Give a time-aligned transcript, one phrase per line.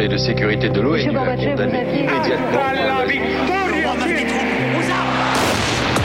[0.00, 2.60] Conseil de sécurité de l'ONU a condamné immédiatement.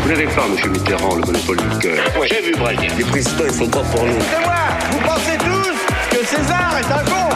[0.01, 0.71] Vous n'avez pas, M.
[0.73, 2.03] Mitterrand, le monopole du cœur.
[2.29, 2.91] J'ai vu Brazil.
[2.97, 4.19] Les présidents, ils sont pas pour nous.
[4.19, 4.53] C'est moi
[4.91, 7.29] Vous pensez tous que César est un con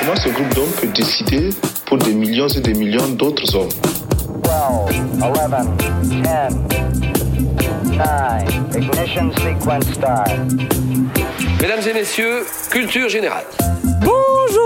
[0.00, 1.50] Comment ce groupe d'hommes peut décider
[1.86, 3.68] pour des millions et des millions d'autres hommes
[4.42, 4.52] 12,
[5.22, 5.36] 11,
[6.02, 6.54] 10, 9,
[8.74, 10.28] ignition sequence start.
[11.60, 13.44] Mesdames et messieurs, culture générale.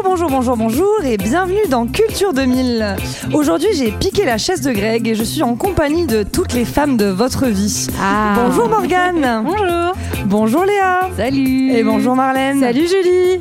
[0.04, 2.96] Bonjour, bonjour, bonjour, bonjour et bienvenue dans Culture 2000.
[3.32, 6.64] Aujourd'hui, j'ai piqué la chaise de Greg et je suis en compagnie de toutes les
[6.64, 7.86] femmes de votre vie.
[8.34, 9.44] Bonjour Morgane.
[9.44, 9.94] Bonjour.
[10.26, 11.08] Bonjour Léa.
[11.16, 11.72] Salut.
[11.72, 12.60] Et bonjour Marlène.
[12.60, 13.40] Salut Julie.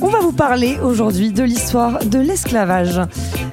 [0.00, 3.00] On va vous parler aujourd'hui de l'histoire de l'esclavage.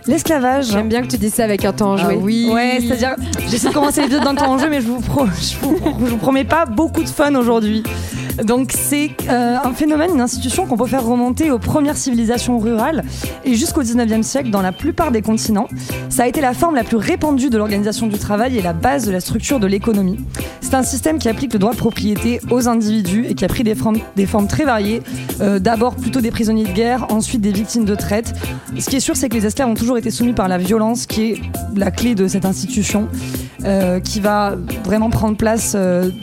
[0.08, 0.66] L'esclavage.
[0.72, 2.16] J'aime bien que tu dises ça avec un temps Ah enjoué.
[2.22, 2.49] oui.
[2.54, 3.16] Ouais, c'est-à-dire,
[3.49, 6.12] j'essaie de commencer l'épisode d'un temps en jeu, mais je vous, pro- je, vous, je
[6.12, 7.84] vous promets pas beaucoup de fun aujourd'hui.
[8.44, 13.04] Donc, c'est euh, un phénomène, une institution qu'on peut faire remonter aux premières civilisations rurales
[13.45, 15.68] et jusqu'au 19e siècle dans la plupart des continents.
[16.10, 19.05] Ça a été la forme la plus répandue de l'organisation du travail et la base
[19.05, 20.20] de la structure de l'économie.
[20.62, 23.63] C'est un système qui applique le droit de propriété aux individus et qui a pris
[23.63, 25.01] des formes, très variées.
[25.41, 28.34] Euh, D'abord plutôt des prisonniers de guerre, ensuite des victimes de traite.
[28.79, 31.05] Ce qui est sûr, c'est que les esclaves ont toujours été soumis par la violence,
[31.05, 31.41] qui est
[31.76, 33.07] la clé de cette institution,
[33.66, 35.76] euh, qui va vraiment prendre place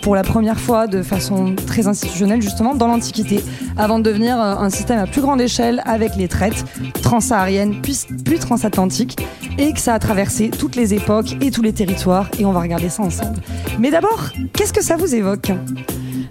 [0.03, 2.08] pour la première fois de façon très institutionnelle,
[2.41, 3.43] justement, dans l'Antiquité,
[3.77, 6.65] avant de devenir euh, un système à plus grande échelle avec les traites
[7.03, 9.17] transsahariennes, puis, puis transatlantiques,
[9.59, 12.61] et que ça a traversé toutes les époques et tous les territoires, et on va
[12.61, 13.41] regarder ça ensemble.
[13.79, 15.51] Mais d'abord, qu'est-ce que ça vous évoque?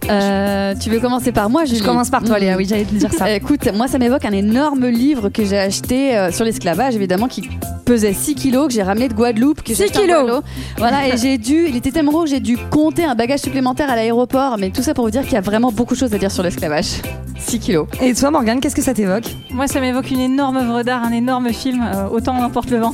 [0.09, 2.39] Euh, tu veux commencer par moi, Julie Je commence par toi.
[2.39, 3.29] Léa, oui, j'allais te dire ça.
[3.35, 7.49] Écoute, moi, ça m'évoque un énorme livre que j'ai acheté euh, sur l'esclavage, évidemment, qui
[7.85, 9.61] pesait 6 kilos, que j'ai ramené de Guadeloupe.
[9.61, 10.45] que j'ai 6 acheté en kilos Guadeloupe.
[10.77, 13.89] Voilà, et j'ai dû, il était tellement gros que j'ai dû compter un bagage supplémentaire
[13.89, 14.57] à l'aéroport.
[14.57, 16.31] Mais tout ça pour vous dire qu'il y a vraiment beaucoup de choses à dire
[16.31, 17.01] sur l'esclavage.
[17.39, 17.87] 6 kilos.
[18.01, 19.25] Et toi, Morgane, qu'est-ce que ça t'évoque?
[19.51, 22.91] Moi, ça m'évoque une énorme œuvre d'art, un énorme film, euh, Autant n'importe le vent.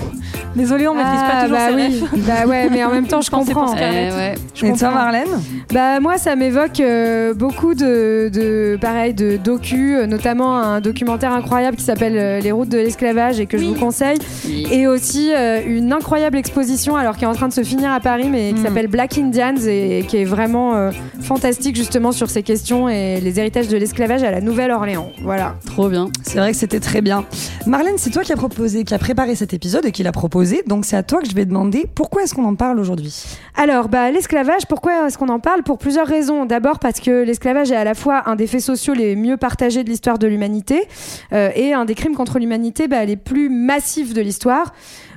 [0.55, 1.81] Désolée, on maîtrise pas toujours bah ses oui.
[1.81, 2.25] rêves.
[2.27, 3.67] bah ouais, mais en même temps, je pour comprends.
[3.75, 4.13] Scarlett.
[4.13, 4.35] Euh, ouais.
[4.53, 4.91] Je Et toi.
[4.91, 5.27] Marlène?
[5.73, 11.31] Bah moi, ça m'évoque euh, beaucoup de, de pareil de docu, euh, notamment un documentaire
[11.33, 14.67] incroyable qui s'appelle euh, Les routes de l'esclavage et que je vous conseille, Oui.
[14.71, 17.99] et aussi euh, une incroyable exposition alors qui est en train de se finir à
[17.99, 18.63] Paris, mais qui Mm.
[18.65, 23.39] s'appelle Black Indians et, qui est vraiment euh, fantastique justement sur ces questions et les
[23.39, 25.11] héritages de l'esclavage la Nouvelle-Orléans.
[25.21, 25.57] Voilà.
[25.63, 26.09] Trop bien.
[26.23, 27.23] C'est vrai que c'était très bien.
[27.67, 30.63] Marlène, c'est toi qui as proposé, qui a préparé cet épisode et qui l'a proposé.
[30.65, 33.13] Donc c'est à toi que je vais demander pourquoi est-ce qu'on en parle aujourd'hui?
[33.55, 35.61] Alors, bah, l'esclavage, pourquoi est-ce qu'on en parle?
[35.61, 36.45] Pour plusieurs raisons.
[36.45, 39.83] D'abord parce que l'esclavage est à la fois un des faits sociaux les mieux partagés
[39.83, 40.87] de l'histoire de l'humanité
[41.31, 44.73] euh, et un des crimes contre l'humanité bah, les plus massifs de l'histoire.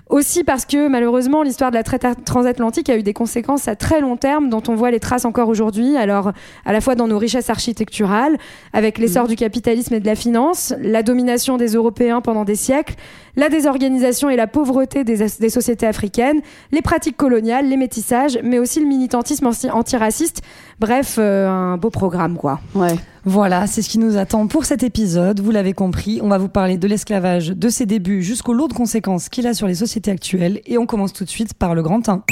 [0.09, 4.01] Aussi parce que malheureusement l'histoire de la traite transatlantique a eu des conséquences à très
[4.01, 5.97] long terme dont on voit les traces encore aujourd'hui.
[5.97, 6.31] Alors
[6.65, 8.39] à la fois dans nos richesses architecturales,
[8.73, 12.95] avec l'essor du capitalisme et de la finance, la domination des Européens pendant des siècles,
[13.37, 16.41] la désorganisation et la pauvreté des, sociétés africaines,
[16.73, 20.43] les pratiques coloniales, les métissages, mais aussi le militantisme anti- antiraciste.
[20.81, 22.61] Bref, euh, un beau programme quoi.
[22.75, 22.95] Ouais.
[23.25, 25.41] Voilà, c'est ce qui nous attend pour cet épisode.
[25.41, 29.29] Vous l'avez compris, on va vous parler de l'esclavage, de ses débuts jusqu'aux lourdes conséquences
[29.29, 30.61] qu'il a sur les sociétés actuelles.
[30.67, 32.23] Et on commence tout de suite par le grand 1.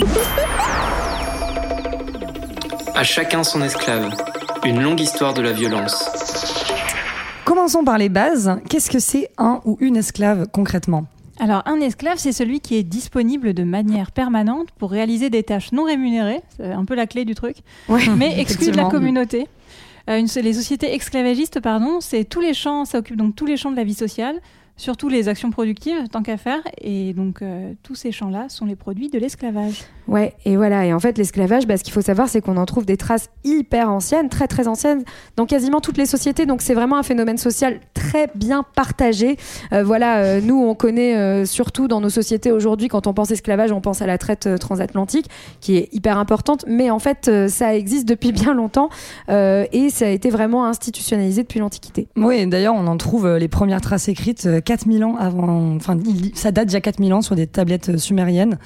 [2.94, 4.14] À chacun son esclave.
[4.64, 6.08] Une longue histoire de la violence.
[7.44, 8.58] Commençons par les bases.
[8.68, 11.04] Qu'est-ce que c'est un ou une esclave concrètement
[11.38, 15.72] Alors, un esclave, c'est celui qui est disponible de manière permanente pour réaliser des tâches
[15.72, 16.40] non rémunérées.
[16.56, 17.56] C'est un peu la clé du truc.
[18.16, 19.46] mais exclu de la communauté.
[20.08, 23.56] Euh, une- les sociétés esclavagistes, pardon, c'est tous les champs, ça occupe donc tous les
[23.56, 24.36] champs de la vie sociale,
[24.76, 26.60] surtout les actions productives, tant qu'à faire.
[26.80, 29.84] Et donc, euh, tous ces champs-là sont les produits de l'esclavage.
[30.06, 30.84] Ouais, et voilà.
[30.84, 33.30] Et en fait, l'esclavage, bah, ce qu'il faut savoir, c'est qu'on en trouve des traces
[33.44, 35.02] hyper anciennes, très très anciennes,
[35.36, 36.44] dans quasiment toutes les sociétés.
[36.44, 39.36] Donc c'est vraiment un phénomène social très bien partagé.
[39.72, 43.30] Euh, voilà, euh, nous, on connaît euh, surtout dans nos sociétés aujourd'hui, quand on pense
[43.30, 45.26] esclavage, on pense à la traite euh, transatlantique,
[45.60, 46.64] qui est hyper importante.
[46.68, 48.90] Mais en fait, euh, ça existe depuis bien longtemps
[49.30, 52.08] euh, et ça a été vraiment institutionnalisé depuis l'Antiquité.
[52.16, 55.74] Oui, d'ailleurs, on en trouve les premières traces écrites 4000 ans avant.
[55.76, 55.96] Enfin,
[56.34, 58.58] ça date d'il y a 4000 ans sur des tablettes euh, sumériennes.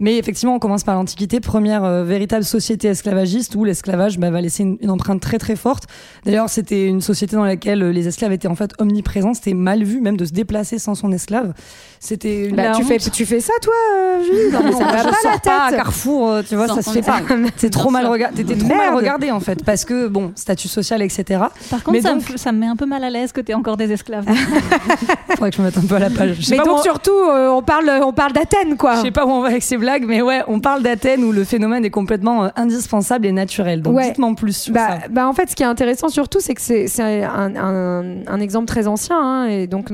[0.00, 4.40] Mais effectivement, on commence par l'Antiquité, première euh, véritable société esclavagiste où l'esclavage bah, va
[4.40, 5.84] laisser une, une empreinte très très forte.
[6.24, 9.34] D'ailleurs, c'était une société dans laquelle euh, les esclaves étaient en fait omniprésents.
[9.34, 11.52] C'était mal vu même de se déplacer sans son esclave.
[12.00, 12.88] C'était une Bah, tu, honte.
[12.88, 13.72] fais, tu fais ça, toi,
[14.24, 14.52] Julie?
[14.52, 15.72] Non, mais ça va je pas pas à.
[15.72, 17.20] Carrefour, tu vois, Sans ça se fait pas.
[17.56, 18.42] C'est trop mal regardé.
[18.42, 21.40] T'étais trop mal regardé en fait, parce que bon, statut social, etc.
[21.70, 23.40] Par contre, Mais ça, donc- me, ça me met un peu mal à l'aise que
[23.40, 24.24] tu encore des esclaves.
[25.42, 26.38] Faudrait que je me mette un peu à la page.
[26.50, 28.96] Mais donc on- surtout, euh, on parle, on parle d'Athènes, quoi.
[28.96, 31.32] Je sais pas où on va avec ces blagues, mais ouais, on parle d'Athènes où
[31.32, 33.82] le phénomène est complètement euh, indispensable et naturel.
[33.82, 34.08] Donc Ouais.
[34.08, 35.08] dites-moi en plus sur Bah, ça.
[35.10, 38.40] bah, en fait, ce qui est intéressant surtout, c'est que c'est c'est un, un- un
[38.40, 39.90] exemple très ancien, hein, et donc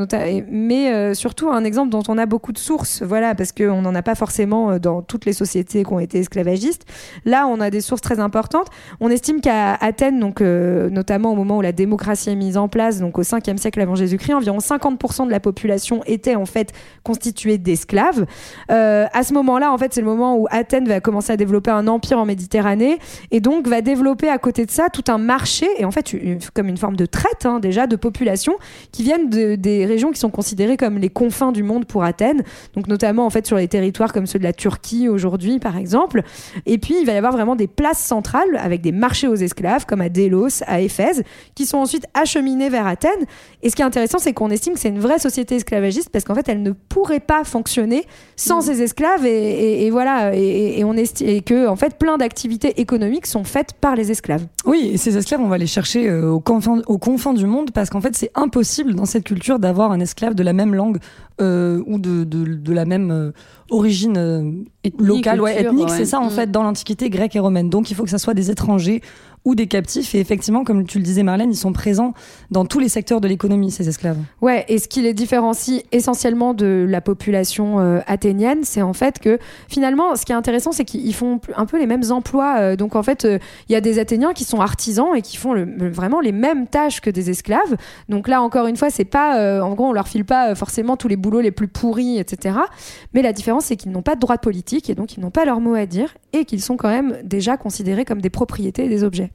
[0.50, 3.94] mais euh, surtout un exemple dont on a beaucoup de sources, voilà, parce qu'on n'en
[3.94, 6.84] a pas forcément dans toutes les sociétés qui ont été esclavagistes.
[7.24, 8.66] Là, on a des sources très importantes.
[9.00, 12.98] On estime qu'à Athènes, donc notamment au moment où la démocratie est mise en place,
[13.00, 17.58] donc au 5e siècle avant Jésus-Christ, environ 50% de la population était en fait constituée
[17.58, 18.26] d'esclaves.
[18.68, 21.86] à ce moment-là, en fait, c'est le moment où Athènes va commencer à développer un
[21.86, 22.98] empire en Méditerranée
[23.30, 26.14] et donc va développer à côté de ça tout un marché et en fait
[26.54, 28.54] comme une forme de traite hein, déjà de population
[28.92, 32.42] qui viennent de, des régions qui sont considérées comme les confins du monde pour Athènes,
[32.74, 36.22] donc notamment en fait sur les territoires comme ceux de la Turquie aujourd'hui par exemple.
[36.66, 39.86] Et puis il va y avoir vraiment des places centrales avec des marchés aux esclaves
[39.86, 41.22] comme à Délos, à Éphèse,
[41.54, 43.26] qui sont ensuite acheminés vers Athènes.
[43.62, 46.24] Et ce qui est intéressant, c'est qu'on estime que c'est une vraie société esclavagiste parce
[46.24, 48.04] qu'en fait elle ne pourrait pas fonctionner
[48.36, 53.26] sans ces esclaves et, voilà et, on estime et que en fait plein d'activités économiques
[53.26, 54.46] sont faites par les esclaves.
[54.64, 57.70] Oui, et ces esclaves, on va les chercher euh, aux, confins, aux confins du monde
[57.72, 60.98] parce qu'en fait c'est impossible dans cette culture d'avoir un esclave de la même langue
[61.40, 63.32] euh, ou de, de, la même
[63.70, 64.66] euh, origine
[64.98, 65.90] locale, ouais, ethnique.
[65.90, 66.30] C'est ça en mm.
[66.30, 67.70] fait dans l'Antiquité grecque et romaine.
[67.70, 69.02] Donc il faut que ça soit des étrangers
[69.44, 70.14] ou des captifs.
[70.14, 72.14] Et effectivement, comme tu le disais, Marlène, ils sont présents
[72.50, 74.18] dans tous les secteurs de l'économie, ces esclaves.
[74.40, 79.18] Ouais, et ce qui les différencie essentiellement de la population euh, athénienne, c'est en fait
[79.18, 79.38] que
[79.68, 82.56] finalement, ce qui est intéressant, c'est qu'ils font un peu les mêmes emplois.
[82.58, 83.38] Euh, donc en fait, euh,
[83.68, 87.00] il y a des Athéniens qui sont artisans et qui font vraiment les mêmes tâches
[87.00, 87.76] que des esclaves.
[88.08, 91.08] Donc là, encore une fois, c'est pas, en gros, on leur file pas forcément tous
[91.08, 92.56] les boulots les plus pourris, etc.
[93.14, 95.44] Mais la différence, c'est qu'ils n'ont pas de droit politique et donc ils n'ont pas
[95.44, 98.88] leur mot à dire et qu'ils sont quand même déjà considérés comme des propriétés et
[98.88, 99.30] des objets.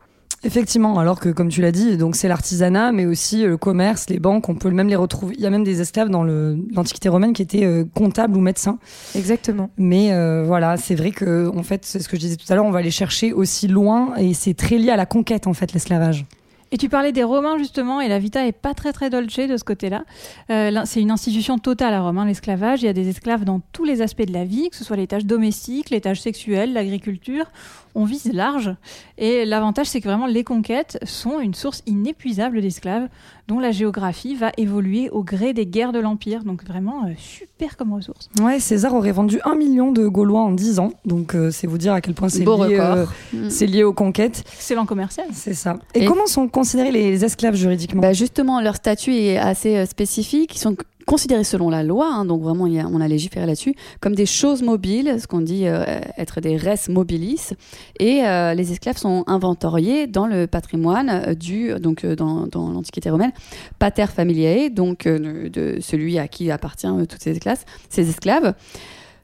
[0.45, 4.09] Effectivement, alors que comme tu l'as dit, donc c'est l'artisanat, mais aussi euh, le commerce,
[4.09, 5.35] les banques, on peut même les retrouver.
[5.37, 8.77] Il y a même des esclaves dans l'Antiquité romaine qui étaient euh, comptables ou médecins.
[9.15, 9.69] Exactement.
[9.77, 12.55] Mais euh, voilà, c'est vrai que en fait, c'est ce que je disais tout à
[12.55, 15.53] l'heure, on va aller chercher aussi loin, et c'est très lié à la conquête en
[15.53, 16.25] fait, l'esclavage.
[16.73, 19.57] Et tu parlais des Romains justement, et la Vita est pas très très dolce de
[19.57, 20.05] ce côté-là.
[20.49, 22.81] Euh, c'est une institution totale à Rome, hein, l'esclavage.
[22.81, 24.97] Il y a des esclaves dans tous les aspects de la vie, que ce soit
[24.97, 27.45] les tâches domestiques, les tâches sexuelles, l'agriculture.
[27.95, 28.75] On vise large.
[29.17, 33.07] Et l'avantage, c'est que vraiment les conquêtes sont une source inépuisable d'esclaves
[33.47, 36.43] dont la géographie va évoluer au gré des guerres de l'Empire.
[36.43, 38.29] Donc vraiment euh, super comme ressource.
[38.41, 40.91] Ouais, César aurait vendu un million de Gaulois en 10 ans.
[41.05, 43.65] Donc euh, c'est vous dire à quel point c'est lié, euh, mm.
[43.65, 44.43] lié aux conquêtes.
[44.53, 45.27] Excellent commercial.
[45.33, 45.77] C'est ça.
[45.93, 48.01] Et, comment sont considérés les esclaves juridiquement?
[48.01, 50.55] Bah Justement, leur statut est assez spécifique.
[50.55, 54.25] Ils sont considérés selon la loi, hein, donc vraiment on a légiféré là-dessus, comme des
[54.25, 55.83] choses mobiles, ce qu'on dit euh,
[56.17, 57.53] être des res mobilis,
[57.99, 63.31] et euh, les esclaves sont inventoriés dans le patrimoine euh, du, donc dans, l'Antiquité romaine,
[63.79, 67.63] pater familiae, donc de celui à qui appartient toutes ces esclaves.
[67.89, 68.53] Ces esclaves.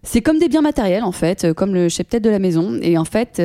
[0.01, 2.79] C'est comme des biens matériels en fait, comme le cheptel de la maison.
[2.81, 3.41] Et en fait,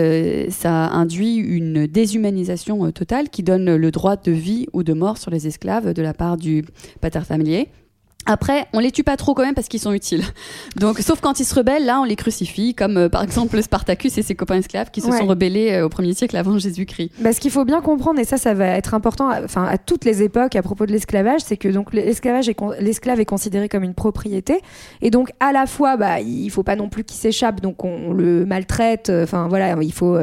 [0.51, 5.31] ça induit une déshumanisation totale qui donne le droit de vie ou de mort sur
[5.31, 6.65] les esclaves de la part du
[7.01, 7.69] pater familier.
[8.27, 10.25] Après, on les tue pas trop quand même parce qu'ils sont utiles.
[10.77, 14.17] Donc, sauf quand ils se rebellent, là, on les crucifie, comme euh, par exemple Spartacus
[14.17, 17.13] et ses copains esclaves qui se sont rebellés euh, au premier siècle avant Jésus-Christ.
[17.21, 20.05] Bah, ce qu'il faut bien comprendre, et ça, ça va être important, enfin, à toutes
[20.05, 22.51] les époques à propos de l'esclavage, c'est que donc l'esclavage,
[22.81, 24.61] l'esclave est considéré comme une propriété,
[25.03, 28.13] et donc à la fois, bah, il faut pas non plus qu'il s'échappe, donc on,
[28.13, 29.11] le maltraite.
[29.11, 30.19] Euh, enfin voilà, il faut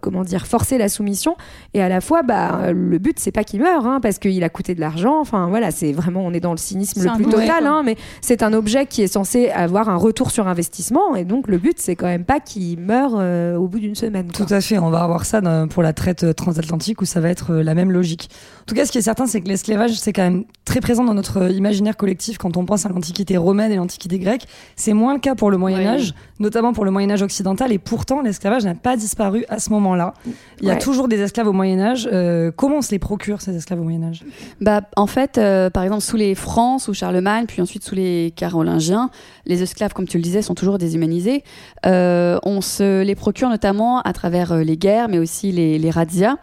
[0.00, 1.36] comment dire forcer la soumission,
[1.74, 4.48] et à la fois, bah, le but c'est pas qu'il meure, hein, parce qu'il a
[4.48, 5.20] coûté de l'argent.
[5.20, 8.42] Enfin voilà, c'est vraiment, on est dans le cynisme le plus total, hein, mais c'est
[8.42, 11.16] un objet qui est censé avoir un retour sur investissement.
[11.16, 14.28] Et donc, le but, c'est quand même pas qu'il meure euh, au bout d'une semaine.
[14.28, 14.78] Tout à fait.
[14.78, 17.74] On va avoir ça pour la traite euh, transatlantique où ça va être euh, la
[17.74, 18.28] même logique.
[18.62, 21.04] En tout cas, ce qui est certain, c'est que l'esclavage, c'est quand même très présent
[21.04, 24.46] dans notre imaginaire collectif quand on pense à l'Antiquité romaine et l'Antiquité grecque.
[24.76, 27.72] C'est moins le cas pour le Moyen-Âge, notamment pour le Moyen-Âge occidental.
[27.72, 30.14] Et pourtant, l'esclavage n'a pas disparu à ce moment-là.
[30.60, 32.08] Il y a toujours des esclaves au Moyen-Âge.
[32.56, 34.24] comment on se les procure, ces esclaves au Moyen-Âge
[34.60, 35.40] bah, En fait,
[35.72, 39.10] par exemple, sous les Francs, sous Charlemagne, puis ensuite sous les Carolingiens,
[39.46, 41.44] les esclaves, comme tu le disais, sont toujours déshumanisés.
[41.86, 45.90] Euh, on se les procure notamment à travers euh, les guerres, mais aussi les, les
[45.90, 46.36] razzias.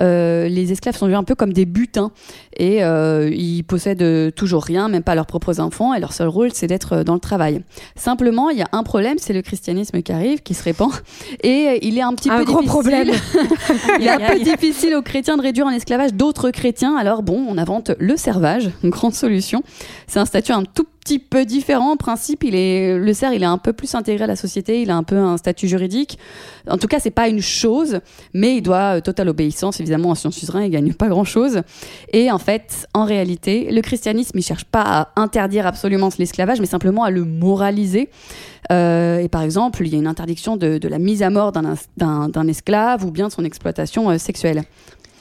[0.00, 2.10] Euh, les esclaves sont vus un peu comme des butins
[2.58, 6.66] et ils possèdent toujours rien, même pas leurs propres enfants, et leur seul rôle, c'est
[6.66, 7.62] d'être dans le travail.
[7.96, 10.90] Simplement, il y a un problème, c'est le christianisme qui arrive, qui se répand,
[11.42, 12.70] et il est un petit un peu gros difficile.
[12.70, 13.08] problème.
[14.00, 16.96] il est un peu difficile aux chrétiens de réduire en esclavage d'autres chrétiens.
[16.96, 19.62] Alors bon, on invente le servage, une grande solution.
[20.06, 21.92] C'est un statut un tout petit peu différent.
[21.92, 24.82] En principe, il est, le cerf, il est un peu plus intégré à la société,
[24.82, 26.18] il a un peu un statut juridique.
[26.68, 28.00] En tout cas, c'est pas une chose,
[28.34, 31.62] mais il doit euh, totale obéissance, évidemment, à son suzerain, il gagne pas grand chose.
[32.12, 36.66] Et en fait, en réalité, le christianisme, il cherche pas à interdire absolument l'esclavage, mais
[36.66, 38.10] simplement à le moraliser.
[38.72, 42.48] Euh, et par exemple, il y a une interdiction de, la mise à mort d'un
[42.48, 44.64] esclave ou bien de son exploitation euh, sexuelle.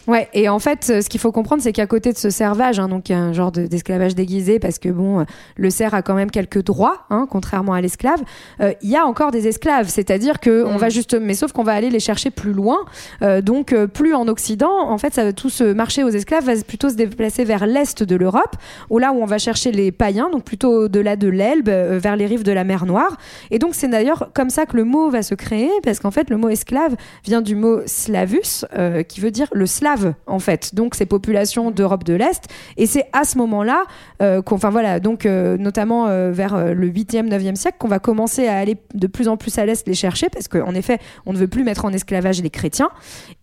[0.07, 2.79] Ouais, et en fait, euh, ce qu'il faut comprendre, c'est qu'à côté de ce servage,
[2.79, 5.23] hein, donc il y a un genre de- d'esclavage déguisé, parce que bon, euh,
[5.57, 8.21] le cerf a quand même quelques droits, hein, contrairement à l'esclave.
[8.61, 11.63] euh, Il y a encore des esclaves, c'est-à-dire que on va juste, mais sauf qu'on
[11.63, 12.85] va aller les chercher plus loin,
[13.23, 14.69] euh, donc euh, plus en Occident.
[14.89, 18.15] En fait, ça, tout ce marché aux esclaves va plutôt se déplacer vers l'est de
[18.15, 18.55] l'Europe,
[18.91, 22.27] où là où on va chercher les païens, donc plutôt au-delà de l'Elbe, vers les
[22.27, 23.17] rives de la mer Noire.
[23.49, 26.29] Et donc c'est d'ailleurs comme ça que le mot va se créer, parce qu'en fait
[26.29, 28.65] le mot esclave vient du mot slavus,
[29.07, 29.94] qui veut dire le slave
[30.27, 30.75] en fait.
[30.75, 32.43] Donc ces populations d'Europe de l'Est.
[32.77, 33.83] Et c'est à ce moment-là,
[34.21, 37.99] euh, enfin voilà, donc euh, notamment euh, vers euh, le 8e, 9e siècle, qu'on va
[37.99, 41.33] commencer à aller de plus en plus à l'Est les chercher, parce qu'en effet, on
[41.33, 42.89] ne veut plus mettre en esclavage les chrétiens.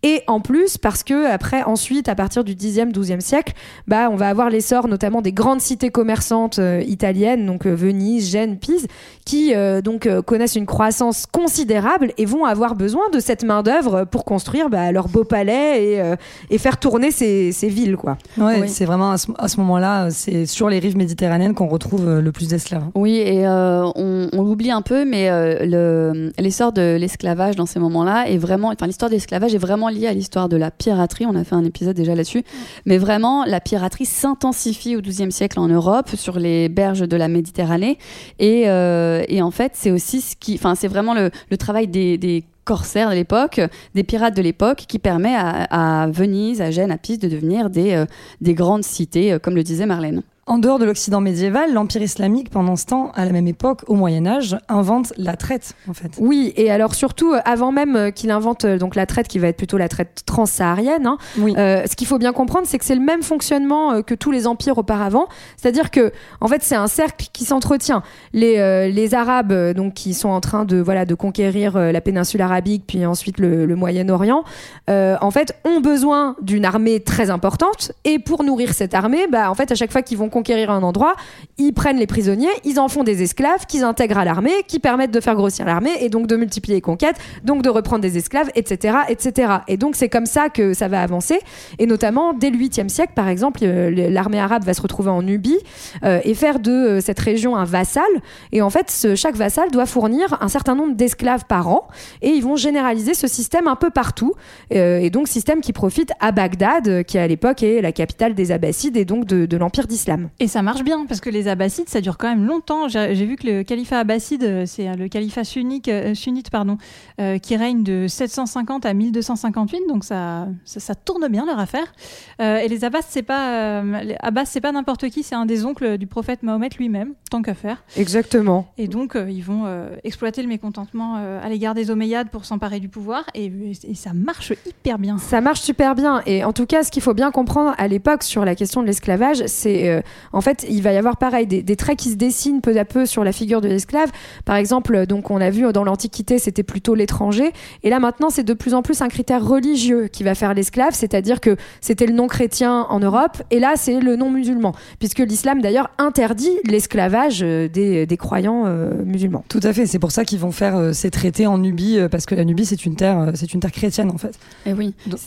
[0.03, 3.53] Et en plus, parce que après, ensuite, à partir du 10e, 12e siècle,
[3.87, 8.87] bah, on va avoir l'essor notamment des grandes cités commerçantes italiennes, donc Venise, Gênes, Pise,
[9.25, 14.25] qui donc connaissent une croissance considérable et vont avoir besoin de cette main d'œuvre pour
[14.25, 16.01] construire bah, leurs beaux palais et,
[16.49, 18.17] et faire tourner ces, ces villes, quoi.
[18.37, 18.69] Ouais, Oui.
[18.69, 22.21] c'est vraiment à ce, à ce moment-là, c'est sur les rives méditerranéennes qu'on retrouve euh,
[22.21, 22.83] le plus d'esclaves.
[22.95, 27.65] Oui, et euh, on, on l'oublie un peu, mais euh, le- l'essor de l'esclavage dans
[27.65, 30.71] ces moments-là est vraiment, enfin l'histoire de l'esclavage est vraiment liée à l'histoire de la
[30.71, 31.25] piraterie.
[31.25, 32.43] On a fait un épisode déjà là-dessus,
[32.85, 37.27] mais vraiment la piraterie s'intensifie au XIIe siècle en Europe sur les berges de la
[37.27, 37.97] Méditerranée,
[38.39, 41.87] et, euh, et en fait c'est aussi ce qui, enfin c'est vraiment le, le travail
[41.87, 43.61] des, des corsaires de l'époque,
[43.95, 47.93] des pirates de l'époque, qui permet à, Venise, à Gênes, à Pise de devenir des,
[47.93, 48.05] euh,
[48.41, 50.23] des grandes cités, euh, comme le disait Marlène.
[50.45, 53.95] En dehors de l'Occident médiéval, l'Empire islamique, pendant ce temps, à la même époque, au
[53.95, 56.11] Moyen Âge, invente la traite, en fait.
[56.19, 59.39] Oui, et alors surtout, euh, avant même euh, qu'il invente euh, donc la traite qui
[59.39, 61.53] va être plutôt la traite transsaharienne, hein, Oui.
[61.57, 64.45] euh, ce qu'il faut bien comprendre, c'est que c'est le même fonctionnement que tous les
[64.45, 65.27] empires auparavant.
[65.55, 68.03] C'est-à-dire que, en fait, c'est un cercle qui s'entretient.
[68.33, 72.41] Les, euh, les Arabes, donc, qui sont en train de, voilà, de conquérir la péninsule
[72.41, 74.43] arabique, puis ensuite le, le Moyen-Orient,
[74.89, 77.93] euh, en fait, ont besoin d'une armée très importante.
[78.03, 80.83] Et pour nourrir cette armée, bah, en fait, à chaque fois qu'ils vont conquérir un
[80.83, 81.15] endroit,
[81.57, 85.11] ils prennent les prisonniers, ils en font des esclaves, qu'ils intègrent à l'armée, qui permettent
[85.11, 88.49] de faire grossir l'armée et donc de multiplier les conquêtes, donc de reprendre des esclaves,
[88.55, 89.53] etc., etc.
[89.67, 91.39] Et donc c'est comme ça que ça va avancer.
[91.77, 95.21] Et notamment dès le 8e siècle, par exemple, euh, l'armée arabe va se retrouver en
[95.21, 95.59] Nubie
[96.03, 98.03] euh, et faire de euh, cette région un vassal.
[98.51, 101.87] Et en fait, chaque vassal doit fournir un certain nombre d'esclaves par an.
[102.23, 104.33] Et ils vont généraliser ce système un peu partout.
[104.71, 108.97] Et donc système qui profite à Bagdad, qui à l'époque est la capitale des Abbassides
[108.97, 110.22] et donc de l'empire d'islam.
[110.39, 112.87] Et ça marche bien parce que les Abbassides, ça dure quand même longtemps.
[112.87, 116.77] J'ai vu que le califat abbasside, euh, c'est euh, le califat sunnite, euh, sunnite pardon,
[117.19, 121.93] euh, qui règne de 750 à 1258, donc ça, ça, ça tourne bien leur affaire.
[122.41, 125.45] Euh, et les Abbas, c'est pas euh, les Abbas, c'est pas n'importe qui, c'est un
[125.45, 127.83] des oncles du prophète Mahomet lui-même, tant qu'à faire.
[127.97, 128.67] Exactement.
[128.77, 129.65] Et donc ils vont
[130.03, 133.51] exploiter le mécontentement à l'égard des Omeyyades pour s'emparer du pouvoir, et,
[133.87, 135.17] et ça marche hyper bien.
[135.17, 136.21] Ça marche super bien.
[136.25, 138.87] Et en tout cas, ce qu'il faut bien comprendre à l'époque sur la question de
[138.87, 140.01] l'esclavage, c'est euh,
[140.31, 142.85] en fait, il va y avoir pareil des, des traits qui se dessinent peu à
[142.85, 144.11] peu sur la figure de l'esclave.
[144.45, 147.51] Par exemple, donc on a vu dans l'Antiquité, c'était plutôt l'étranger,
[147.83, 150.93] et là maintenant, c'est de plus en plus un critère religieux qui va faire l'esclave,
[150.93, 155.19] c'est-à-dire que c'était le non chrétien en Europe, et là c'est le non musulman, puisque
[155.19, 159.43] l'islam d'ailleurs interdit l'esclavage euh, des, des croyants euh, musulmans.
[159.49, 162.09] Tout à fait, c'est pour ça qu'ils vont faire euh, ces traités en Nubie, euh,
[162.09, 164.37] parce que la Nubie, c'est une terre, c'est une terre chrétienne, en fait.
[164.65, 164.93] Et oui.
[165.07, 165.19] Donc-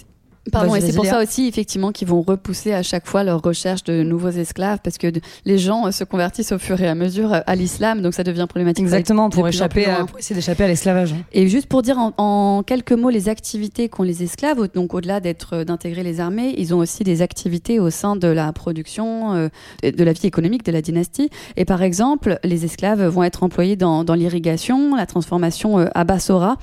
[0.53, 3.83] Pardon, et c'est pour ça aussi, effectivement, qu'ils vont repousser à chaque fois leur recherche
[3.85, 6.95] de nouveaux esclaves, parce que de- les gens euh, se convertissent au fur et à
[6.95, 8.85] mesure euh, à l'islam, donc ça devient problématique.
[8.85, 11.15] Exactement, pour, échapper à, pour essayer d'échapper à l'esclavage.
[11.33, 15.21] Et juste pour dire en, en quelques mots les activités qu'ont les esclaves, donc au-delà
[15.21, 19.35] d'être euh, d'intégrer les armées, ils ont aussi des activités au sein de la production,
[19.35, 19.49] euh,
[19.83, 21.29] de la vie économique de la dynastie.
[21.57, 26.05] Et par exemple, les esclaves vont être employés dans, dans l'irrigation, la transformation euh, à
[26.05, 26.57] Bassora,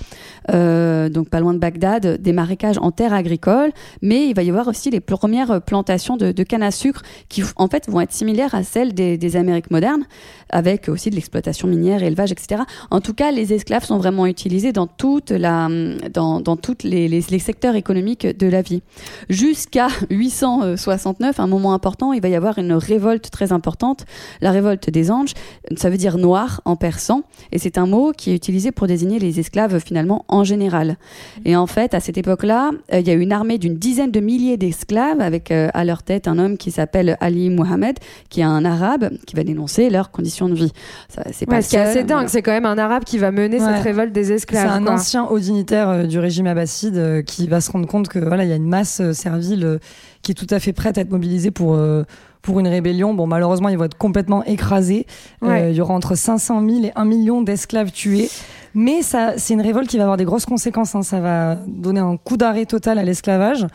[0.53, 4.49] euh, donc pas loin de Bagdad, des marécages en terre agricole, mais il va y
[4.49, 8.11] avoir aussi les premières plantations de, de canne à sucre qui en fait vont être
[8.11, 10.05] similaires à celles des, Amériques modernes,
[10.49, 12.63] avec aussi de l'exploitation minière, élevage, etc.
[12.91, 15.69] En tout cas, les esclaves sont vraiment utilisés dans toute la,
[16.13, 18.83] dans, dans toutes les, les, les secteurs économiques de la vie.
[19.29, 24.05] Jusqu'à 869, un moment important, il va y avoir une révolte très importante,
[24.41, 25.33] la révolte des anges.
[25.75, 29.17] Ça veut dire noir en persan, et c'est un mot qui est utilisé pour désigner
[29.17, 30.97] les esclaves finalement en général.
[31.45, 34.19] Et en fait, à cette époque-là, euh, il y a une armée d'une dizaine de
[34.19, 37.97] milliers d'esclaves, avec euh, à leur tête un homme qui s'appelle Ali Mohamed,
[38.29, 40.71] qui est un arabe, qui va dénoncer leurs conditions de vie.
[41.07, 42.27] Ça, c'est pas Ouais, ce qui est seul, assez dingue, voilà.
[42.27, 43.65] c'est quand même un arabe qui va mener Ouais.
[43.73, 44.69] cette révolte des C'est esclaves.
[44.69, 44.93] un quoi.
[44.95, 48.43] ancien haut dignitaire euh, du régime abbasside euh, qui va se rendre compte que voilà,
[48.43, 49.77] il y a une masse euh, servile euh,
[50.23, 52.03] qui est tout à fait prête à être mobilisée pour euh,
[52.41, 53.13] pour une rébellion.
[53.13, 55.05] Bon, malheureusement, ils vont être complètement écrasés.
[55.43, 58.29] Euh, il y aura entre 500 000 et 1 million d'esclaves tués.
[58.73, 60.95] Mais ça, c'est une révolte qui va avoir des grosses conséquences.
[60.95, 61.03] hein.
[61.03, 63.65] Ça va donner un coup d'arrêt total à l'esclavage.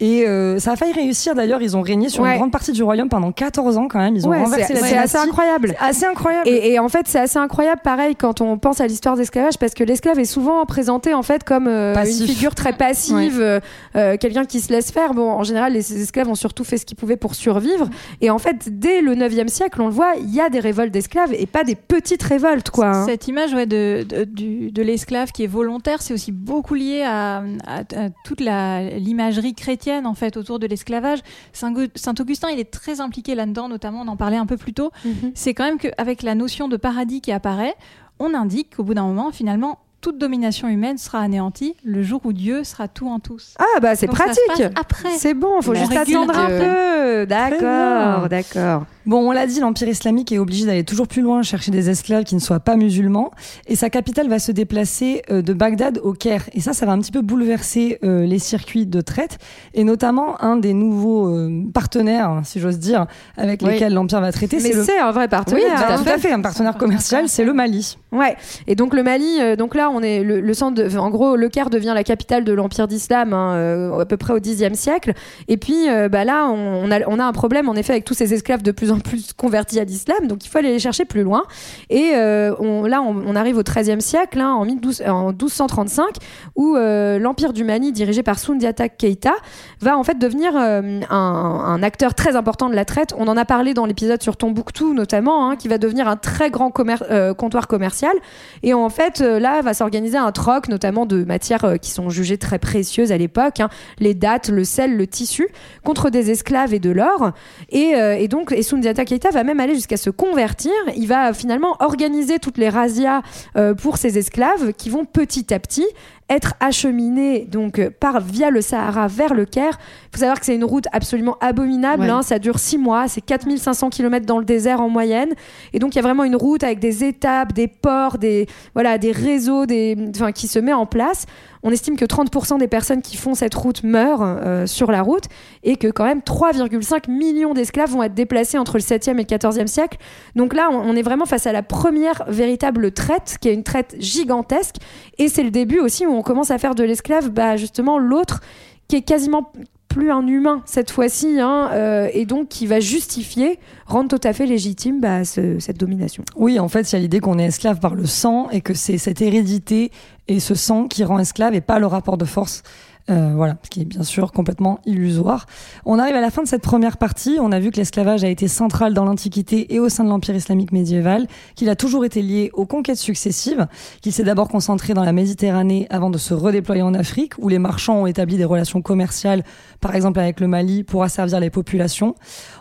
[0.00, 2.32] Et euh, ça a failli réussir d'ailleurs, ils ont régné sur Ouais.
[2.32, 4.80] une grande partie du royaume pendant 14 ans quand même, ils ont Ouais, renversé c'est
[4.80, 5.76] la c'est assez incroyable.
[5.78, 6.48] Assez incroyable.
[6.48, 9.72] Et, et en fait, c'est assez incroyable, pareil, quand on pense à l'histoire d'esclavage, parce
[9.72, 13.60] que l'esclave est souvent présenté en fait comme euh, une figure très passive, euh,
[13.94, 15.14] euh, quelqu'un qui se laisse faire.
[15.14, 17.88] Bon, en général, les esclaves ont surtout fait ce qu'ils pouvaient pour survivre.
[18.20, 20.90] Et en fait, dès le 9e siècle, on le voit, il y a des révoltes
[20.92, 22.86] d'esclaves et pas des petites révoltes, quoi.
[22.88, 23.06] hein.
[23.06, 27.78] Cette image ouais, de, de, l'esclave qui est volontaire, c'est aussi beaucoup lié à, à-
[27.96, 31.20] à toute l'imagerie chrétienne en fait autour de l'esclavage.
[31.52, 34.90] Saint- Saint-Augustin, il est très impliqué là-dedans, notamment on en parlait un peu plus tôt.
[35.04, 35.32] Mhm.
[35.34, 37.74] C'est quand même qu'avec la notion de paradis qui apparaît,
[38.18, 42.34] on indique qu'au bout d'un moment, finalement, toute domination humaine sera anéantie le jour où
[42.34, 43.54] Dieu sera tout en tous.
[43.58, 44.66] Ah bah c'est Donc ça se pratique.
[44.74, 45.10] passe après.
[45.16, 47.26] C'est bon, faut La juste attendre un peu.
[47.26, 48.84] D'accord, d'accord.
[49.06, 52.24] Bon, on l'a dit, l'Empire islamique est obligé d'aller toujours plus loin chercher des esclaves
[52.24, 53.30] qui ne soient pas musulmans.
[53.66, 56.44] Et sa capitale va se déplacer euh, de Bagdad au Caire.
[56.54, 59.38] Et ça, ça va un petit peu bouleverser euh, les circuits de traite.
[59.74, 63.06] Et notamment, un des nouveaux euh, partenaires, si j'ose dire,
[63.36, 63.72] avec Oui.
[63.72, 65.02] lesquels l'Empire va traiter, Mais c'est le...
[65.02, 65.62] un vrai partenaire.
[65.62, 66.02] Oui, hein.
[66.02, 67.98] tout à fait, un partenaire commercial, c'est le Mali.
[68.10, 68.36] Ouais.
[68.66, 71.48] Et donc le Mali, donc là on est le, le centre, de, en gros le
[71.48, 75.14] Caire devient la capitale de l'empire d'islam hein, à peu près au Xe siècle.
[75.48, 75.74] Et puis
[76.10, 78.62] bah là on, on a on a un problème en effet avec tous ces esclaves
[78.62, 81.42] de plus en plus convertis à l'islam, donc il faut aller les chercher plus loin.
[81.90, 82.54] Et euh,
[82.88, 86.16] là on, arrive au XIIIe siècle, hein, en, 12, en 1235,
[86.56, 89.34] où euh, l'empire du Mali dirigé par Sundiata Keita
[89.80, 93.14] va en fait devenir euh, un, acteur très important de la traite.
[93.18, 96.50] On en a parlé dans l'épisode sur Tombouctou notamment, hein, qui va devenir un très
[96.50, 96.72] grand
[97.10, 98.14] euh, comptoir commercial.
[98.62, 102.10] Et en fait, euh, là, va s'organiser un troc, notamment de matières euh, qui sont
[102.10, 105.48] jugées très précieuses à l'époque, hein, les dattes, le sel, le tissu,
[105.82, 107.32] contre des esclaves et de l'or.
[107.70, 108.83] Et, euh, et donc, et Sundiata
[109.32, 110.72] Va même aller jusqu'à se convertir.
[110.96, 113.22] Il va finalement organiser toutes les razzias
[113.56, 115.86] euh, pour ces esclaves qui vont petit à petit
[116.30, 119.78] être acheminés donc euh, par via le Sahara vers le Caire.
[120.06, 122.04] Il faut savoir que c'est une route absolument abominable.
[122.04, 122.10] Ouais.
[122.10, 123.08] hein, ça dure six mois.
[123.08, 125.34] C'est 4500 km dans le désert en moyenne.
[125.72, 128.98] Et donc il y a vraiment une route avec des étapes, des ports, des voilà,
[128.98, 131.26] des réseaux, des enfin qui se met en place.
[131.66, 135.24] On estime que 30% des personnes qui font cette route meurent euh, sur la route
[135.62, 139.22] et que quand même 3,5 millions d'esclaves vont être déplacés entre le 7e et le
[139.22, 139.96] 14e siècle.
[140.36, 143.62] Donc là, on, on est vraiment face à la première véritable traite, qui est une
[143.62, 144.76] traite gigantesque.
[145.16, 148.40] Et c'est le début aussi où on commence à faire de l'esclave, bah, justement, l'autre
[148.88, 149.52] qui est quasiment
[149.88, 154.32] plus un humain cette fois-ci, hein, euh, et donc qui va justifier, rendre tout à
[154.32, 156.24] fait légitime bah, ce- cette domination.
[156.36, 158.74] Oui, en fait, il y a l'idée qu'on est esclave par le sang et que
[158.74, 159.92] c'est cette hérédité
[160.26, 162.64] et ce sang qui rend esclave et pas le rapport de force.
[163.10, 165.44] Euh, voilà, ce qui est bien sûr complètement illusoire.
[165.84, 167.36] On arrive à la fin de cette première partie.
[167.38, 170.34] On a vu que l'esclavage a été central dans l'Antiquité et au sein de l'Empire
[170.34, 173.66] islamique médiéval, qu'il a toujours été lié aux conquêtes successives,
[174.00, 177.58] qu'il s'est d'abord concentré dans la Méditerranée avant de se redéployer en Afrique, où les
[177.58, 179.44] marchands ont établi des relations commerciales,
[179.82, 182.14] par exemple avec le Mali, pour asservir les populations.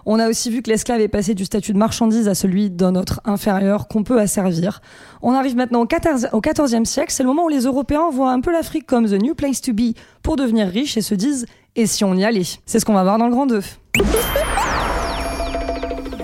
[0.06, 2.95] On a aussi vu que l'esclave est passé du statut de marchandise à celui d'un
[2.95, 4.82] autre inférieur qu'on peut asservir.
[5.21, 8.32] On arrive maintenant au 14 au 14e siècle, c'est le moment où les Européens voient
[8.32, 11.45] un peu l'Afrique comme the new place to be pour devenir riches et se disent
[11.75, 12.43] et si on y allait?
[12.65, 13.62] C'est ce qu'on va voir dans le grand 2.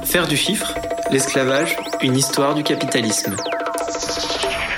[0.03, 0.73] Faire du chiffre,
[1.12, 3.35] l'esclavage, une histoire du capitalisme.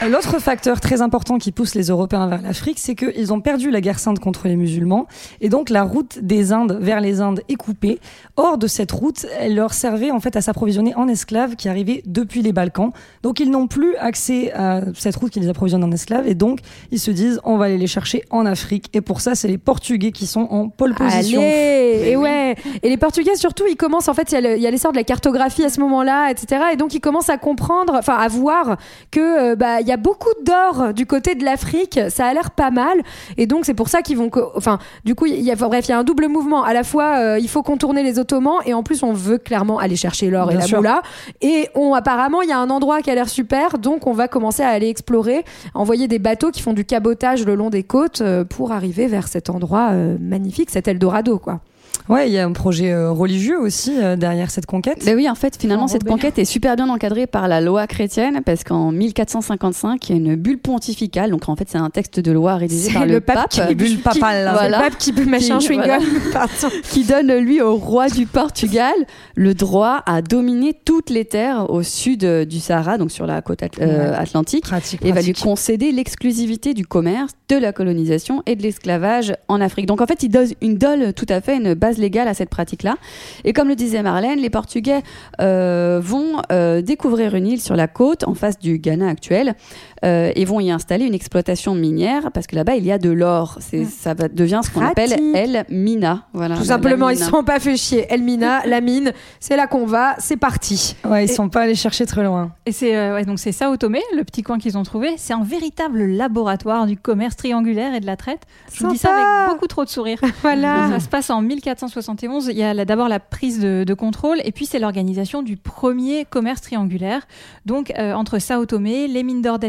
[0.09, 3.81] L'autre facteur très important qui pousse les Européens vers l'Afrique, c'est qu'ils ont perdu la
[3.81, 5.05] guerre sainte contre les musulmans,
[5.41, 7.99] et donc la route des Indes vers les Indes est coupée.
[8.35, 12.01] Or, de cette route, elle leur servait en fait à s'approvisionner en esclaves qui arrivaient
[12.05, 12.91] depuis les Balkans.
[13.21, 16.59] Donc, ils n'ont plus accès à cette route qui les approvisionne en esclaves, et donc
[16.91, 18.89] ils se disent, on va aller les chercher en Afrique.
[18.93, 21.41] Et pour ça, c'est les Portugais qui sont en pole position.
[21.41, 24.67] Allez et ouais et les Portugais surtout ils commencent en fait il y a y
[24.67, 27.95] a l'essor de la cartographie à ce moment-là etc et donc ils commencent à comprendre
[27.95, 28.77] enfin à voir
[29.11, 32.51] que euh, bah il y a beaucoup d'or du côté de l'Afrique ça a l'air
[32.51, 33.01] pas mal
[33.37, 35.91] et donc c'est pour ça qu'ils vont enfin du coup il y a bref il
[35.91, 38.73] y a un double mouvement à la fois euh, il faut contourner les Ottomans et
[38.73, 40.77] en plus on veut clairement aller chercher l'or et la sûr.
[40.77, 41.01] moula
[41.41, 44.27] et on apparemment il y a un endroit qui a l'air super donc on va
[44.27, 48.21] commencer à aller explorer envoyer des bateaux qui font du cabotage le long des côtes
[48.21, 51.61] euh, pour arriver vers cet endroit euh, magnifique cet Eldorado quoi
[52.09, 55.03] Ouais, il y a un projet euh, religieux aussi euh, derrière cette conquête.
[55.05, 58.41] Ben oui, en fait, finalement, cette conquête est super bien encadrée par la loi chrétienne
[58.45, 61.31] parce qu'en 1455, il y a une bulle pontificale.
[61.31, 63.99] Donc, en fait, c'est un texte de loi rédigé par le, le pape qui- bulle
[63.99, 64.43] papale.
[64.45, 64.53] là.
[64.53, 64.77] Voilà.
[64.79, 65.99] C'est le pape qui peut machin Qui- voilà.
[66.83, 68.93] Qui donne, lui, au roi du Portugal,
[69.35, 73.41] le droit à dominer toutes les terres au sud euh, du Sahara, donc sur la
[73.41, 74.63] côte at- euh, atlantique.
[74.63, 79.61] Pratique, et va lui concéder l'exclusivité du commerce, de la colonisation et de l'esclavage en
[79.61, 79.85] Afrique.
[79.85, 82.49] Donc en fait, il donne une dole tout à fait une base légale à cette
[82.49, 82.95] pratique-là.
[83.43, 85.01] Et comme le disait Marlène, les Portugais
[85.41, 89.55] euh, vont euh, découvrir une île sur la côte en face du Ghana actuel
[90.03, 93.09] euh, et vont y installer une exploitation minière parce que là-bas il y a de
[93.11, 93.57] l'or.
[93.59, 95.13] C'est, ça va, devient ce qu'on appelle.
[95.35, 96.23] El Mina.
[96.33, 97.25] Voilà, Tout simplement, ils mina.
[97.25, 98.05] se sont pas fait chier.
[98.09, 100.95] Elmina, la mine, c'est là qu'on va, c'est parti.
[101.05, 102.51] Ouais, ils sont pas allés chercher très loin.
[102.65, 105.09] Et c'est euh, ouais, donc c'est Sao Tomé, le petit coin qu'ils ont trouvé.
[105.17, 108.41] C'est un véritable laboratoire du commerce triangulaire et de la traite.
[108.73, 110.19] Je vous dis ça avec beaucoup trop de sourire.
[110.41, 110.89] Voilà.
[110.91, 112.47] Ça se passe en 1471.
[112.51, 115.57] Il y a la- d'abord la prise de, de contrôle et puis c'est l'organisation du
[115.57, 117.21] premier commerce triangulaire.
[117.65, 119.59] Donc euh, entre Sao Tomé, les mines d'or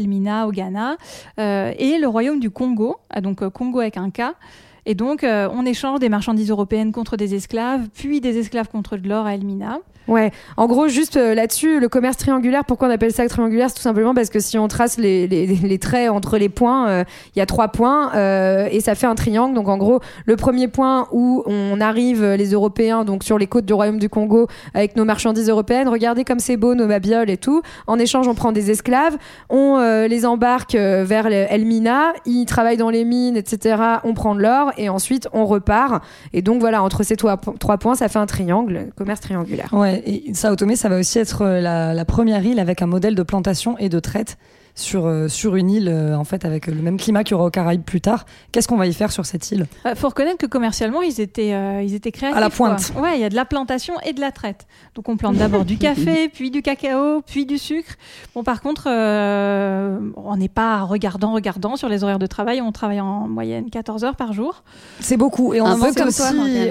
[0.46, 0.96] au Ghana
[1.38, 4.22] euh, et le royaume du Congo, ah, donc euh, Congo avec un K.
[4.86, 8.96] Et donc euh, on échange des marchandises européennes contre des esclaves, puis des esclaves contre
[8.96, 9.78] de l'or à Elmina.
[10.08, 13.68] Ouais, en gros, juste euh, là-dessus, le commerce triangulaire, pourquoi on appelle ça triangulaire?
[13.70, 16.88] C'est tout simplement parce que si on trace les, les- les traits entre les points,
[16.88, 17.04] euh,
[17.36, 18.10] il y a trois points
[18.68, 19.54] et ça fait un triangle.
[19.54, 23.64] Donc en gros, le premier point où on arrive, les Européens, donc sur les côtes
[23.64, 27.36] du Royaume du Congo, avec nos marchandises européennes, regardez comme c'est beau, nos babioles et
[27.36, 27.62] tout.
[27.86, 29.16] En échange, on prend des esclaves,
[29.50, 33.76] on les embarque vers Elmina, ils travaillent dans les mines, etc.
[34.02, 36.02] On prend de l'or et ensuite on repart.
[36.32, 39.68] Et donc voilà, entre ces trois, points, ça fait un triangle, commerce triangulaire.
[39.72, 42.86] Ouais, et Sao Tomé, ça va aussi être euh, la, la première île avec un
[42.86, 44.38] modèle de plantation et de traite
[44.74, 47.46] sur, euh, sur une île, euh, en fait, avec le même climat qu'il y aura
[47.46, 48.24] aux Caraïbes plus tard.
[48.52, 49.66] Qu'est-ce qu'on va y faire sur cette île?
[49.84, 52.36] Il faut reconnaître que commercialement, ils étaient, euh, ils étaient créatifs.
[52.36, 52.92] À la pointe.
[52.92, 53.02] quoi.
[53.02, 54.66] Ouais, il y a de la plantation et de la traite.
[54.94, 57.94] Donc on plante d'abord du café, puis du cacao, puis du sucre.
[58.34, 62.60] Bon, par contre, euh, on n'est pas regardant, regardant sur les horaires de travail.
[62.62, 64.62] On travaille en moyenne 14 heures par jour.
[65.00, 65.54] C'est beaucoup.
[65.54, 66.22] Et on invente, aussi,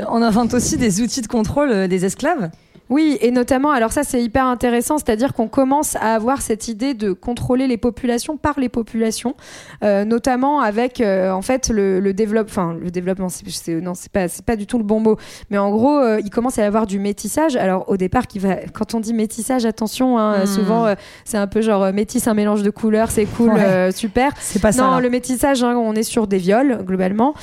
[0.09, 2.49] on invente aussi des outils de contrôle euh, des esclaves.
[2.91, 6.93] Oui, et notamment, alors ça c'est hyper intéressant, c'est-à-dire qu'on commence à avoir cette idée
[6.93, 9.35] de contrôler les populations par les populations,
[9.83, 14.11] euh, notamment avec euh, en fait le, le développement, enfin le développement, c'est, non c'est
[14.11, 15.15] pas c'est pas du tout le bon mot,
[15.49, 17.55] mais en gros euh, il commence à y avoir du métissage.
[17.55, 20.45] Alors au départ, qui va, quand on dit métissage, attention, hein, Hmm.
[20.45, 23.91] souvent c'est un peu genre euh, métis, un mélange de couleurs, c'est cool, Ouais.
[23.93, 24.33] super.
[24.39, 24.83] C'est pas ça.
[24.83, 24.99] Non, là.
[24.99, 27.33] le métissage, hein, on est sur des viols globalement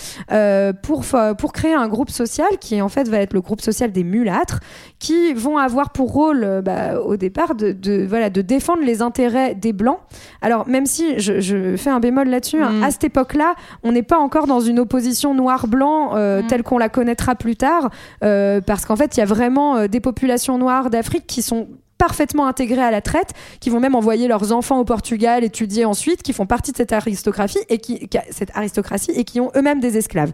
[0.83, 1.05] pour
[1.39, 4.61] pour créer un groupe social qui en fait va être le groupe social des mulâtres
[4.99, 9.01] qui vont avoir pour rôle euh, bah, au départ de, de voilà de défendre les
[9.03, 9.99] intérêts des blancs.
[10.43, 12.83] Alors même si je, je fais un bémol là-dessus, hein, Mm.
[12.83, 16.47] à cette époque-là, on n'est pas encore dans une opposition noir-blanc euh, Mm.
[16.49, 17.91] telle qu'on la connaîtra plus tard,
[18.25, 21.69] euh, parce qu'en fait il y a vraiment des populations noires d'Afrique qui sont
[21.99, 26.23] parfaitement intégrés à la traite, qui vont même envoyer leurs enfants au Portugal étudier ensuite,
[26.23, 29.97] qui font partie de cette aristocratie et qui, cette aristocratie et qui ont eux-mêmes des
[29.97, 30.33] esclaves.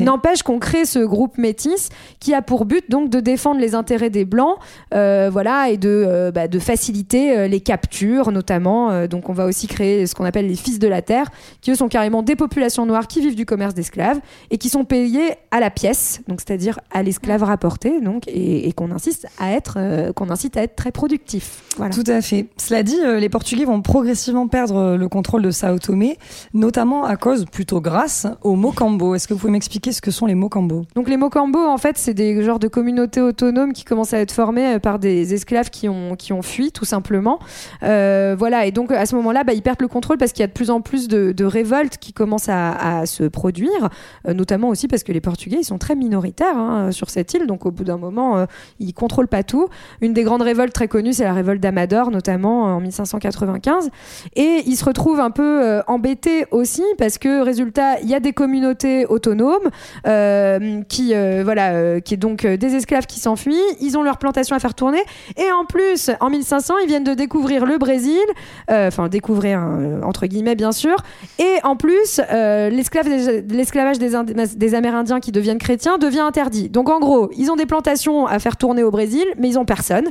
[0.00, 1.88] N'empêche qu'on crée ce groupe métis
[2.20, 4.56] qui a pour but donc de défendre les intérêts des blancs,
[4.94, 9.06] euh, voilà, et de, euh, bah, de faciliter euh, les captures notamment.
[9.06, 11.26] Donc on va aussi créer ce qu'on appelle les fils de la terre,
[11.60, 14.84] qui eux sont carrément des populations noires qui vivent du commerce d'esclaves et qui sont
[14.84, 19.52] payés à la pièce, donc c'est-à-dire à l'esclave rapporté, donc et, et qu'on insiste à
[19.52, 21.62] être, euh, qu'on incite à être très productif.
[21.76, 21.94] Voilà.
[21.94, 22.46] Tout à fait.
[22.56, 26.18] Cela dit, euh, les Portugais vont progressivement perdre euh, le contrôle de Sao Tomé,
[26.52, 29.14] notamment à cause, plutôt grâce, aux Mocambo.
[29.14, 31.96] Est-ce que vous pouvez m'expliquer ce que sont les Mocambo Donc les Mocambo, en fait,
[31.96, 35.70] c'est des genres de communautés autonomes qui commencent à être formées euh, par des esclaves
[35.70, 37.38] qui ont, qui ont fui, tout simplement.
[37.84, 40.44] Euh, voilà, et donc à ce moment-là, bah, ils perdent le contrôle parce qu'il y
[40.44, 43.90] a de plus en plus de, de révoltes qui commencent à, à se produire,
[44.26, 47.46] euh, notamment aussi parce que les Portugais, ils sont très minoritaires hein, sur cette île,
[47.46, 48.46] donc au bout d'un moment, euh,
[48.80, 49.68] ils contrôlent pas tout.
[50.00, 53.90] Une des grandes révoltes très connues, c'est la révolte d'Amador, notamment en 1595.
[54.34, 58.20] Et ils se retrouvent un peu euh, embêtés aussi parce que, résultat, il y a
[58.20, 59.68] des communautés autonomes
[60.06, 63.54] euh, qui, euh, voilà, euh, qui est donc des esclaves qui s'enfuient.
[63.80, 65.02] Ils ont leur plantation à faire tourner.
[65.36, 68.24] Et en plus, en 1500, ils viennent de découvrir le Brésil,
[68.70, 69.60] enfin découvrir
[70.02, 70.96] entre guillemets bien sûr.
[71.38, 76.68] Et en plus, l'esclavage des, Ind- des Amérindiens qui deviennent chrétiens devient interdit.
[76.70, 79.64] Donc en gros, ils ont des plantations à faire tourner au Brésil, mais ils ont
[79.64, 80.06] personne.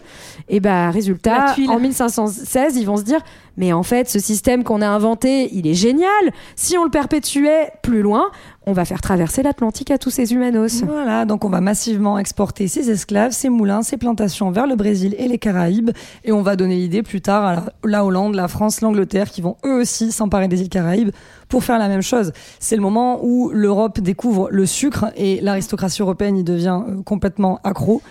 [0.49, 3.21] Et bah résultat, en 1516, ils vont se dire
[3.57, 6.09] mais en fait, ce système qu'on a inventé, il est génial.
[6.55, 8.25] Si on le perpétuait plus loin,
[8.65, 10.83] on va faire traverser l'Atlantique à tous ces humanos.
[10.85, 15.15] Voilà, donc on va massivement exporter ces esclaves, ces moulins, ces plantations vers le Brésil
[15.17, 15.91] et les Caraïbes.
[16.23, 19.41] Et on va donner l'idée plus tard à la, la Hollande, la France, l'Angleterre qui
[19.41, 21.11] vont eux aussi s'emparer des îles Caraïbes
[21.47, 22.33] pour faire la même chose.
[22.59, 27.59] C'est le moment où l'Europe découvre le sucre et l'aristocratie européenne y devient euh, complètement
[27.63, 28.01] accro.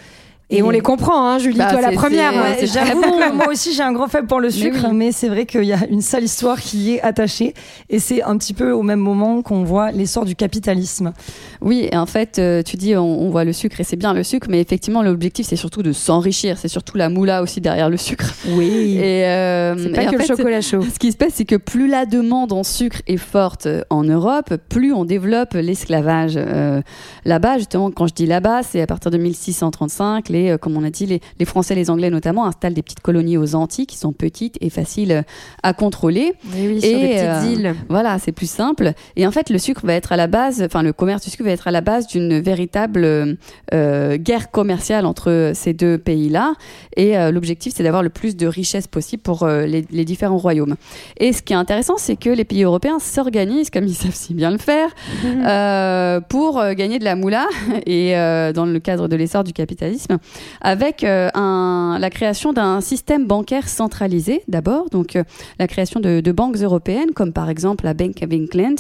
[0.59, 2.33] Et, on les comprend, hein, Julie, Bah, toi la première.
[2.35, 3.01] ouais, J'avoue,
[3.35, 5.13] moi aussi j'ai un gros faible pour le sucre, mais, oui.
[5.13, 7.55] c'est vrai qu'il y a une sale histoire qui y est attachée.
[7.91, 11.13] Et c'est un petit peu au même moment qu'on voit l'essor du capitalisme.
[11.61, 14.13] Oui, et en fait, euh, tu dis on, on voit le sucre et c'est bien
[14.13, 17.91] le sucre, mais effectivement l'objectif c'est surtout de s'enrichir, c'est surtout la moula aussi derrière
[17.91, 18.35] le sucre.
[18.49, 18.97] Oui.
[18.99, 20.83] Et euh, C'est pas et en que le fait, chocolat chaud.
[20.83, 24.05] Ce qui se passe, c'est que plus la demande en sucre est forte euh, en
[24.05, 26.35] Europe, plus on développe l'esclavage.
[26.37, 26.83] Euh,
[27.25, 30.85] là-bas, justement, quand je dis là-bas, c'est à partir de 1635, les, euh, comme on
[30.85, 33.97] a dit, les, les Français, les Anglais notamment, installent des petites colonies aux Antilles qui
[33.97, 35.23] sont petites et faciles euh,
[35.63, 36.33] à contrôler.
[36.53, 37.75] Mais oui, sur Et, des petites euh, îles.
[37.89, 38.93] Voilà, c'est plus simple.
[39.17, 41.45] Et en fait, le sucre va être à la base, enfin, le commerce du sucre
[41.45, 43.37] va être à la base d'une véritable
[43.73, 46.55] guerre commerciale entre ces deux pays-là.
[46.97, 50.77] Et l'objectif, c'est d'avoir le plus de richesses possible pour les, les différents royaumes.
[51.19, 54.35] Et ce qui est intéressant, c'est que les pays européens s'organisent, comme ils savent si
[54.35, 54.91] bien le faire,
[55.25, 57.47] euh, pour gagner de la moula,
[57.87, 60.19] et euh, dans le cadre de l'essor du capitalisme,
[60.61, 65.25] avec euh, la création d'un système bancaire centralisé d'abord, donc euh,
[65.59, 68.77] la création de, banques européennes, comme par exemple la Bank of England,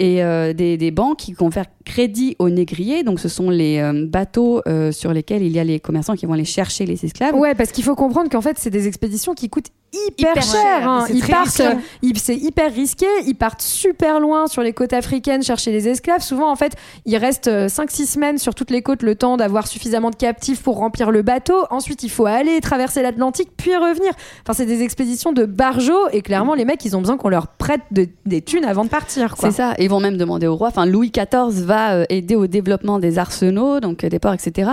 [0.00, 5.12] et euh, des, banques qui confèrent crédit aux négriers, donc ce sont les bateaux sur
[5.12, 7.34] lesquels il y a les commerçants qui vont aller chercher les esclaves.
[7.34, 10.88] Ouais, parce qu'il faut comprendre qu'en fait, c'est des expéditions qui coûtent hyper, Hyper cher.
[10.88, 11.04] hein.
[11.06, 11.74] c'est Ils partent, euh,
[12.16, 13.06] c'est hyper risqué.
[13.26, 16.20] Ils partent super loin sur les côtes africaines chercher les esclaves.
[16.22, 16.72] Souvent, en fait,
[17.06, 20.76] ils restent 5-6 semaines sur toutes les côtes le temps d'avoir suffisamment de captifs pour
[20.78, 21.64] remplir le bateau.
[21.70, 24.12] Ensuite, il faut aller traverser l'Atlantique puis revenir.
[24.42, 27.46] Enfin, c'est des expéditions de barjots et clairement, les mecs, ils ont besoin qu'on leur
[27.48, 29.34] prête de- des thunes avant de partir.
[29.38, 29.74] C'est ça.
[29.78, 30.68] Et ils vont même demander au roi.
[30.68, 34.70] Enfin, Louis XIV va euh, aider au développement des arsenaux, donc euh, des ports, etc.,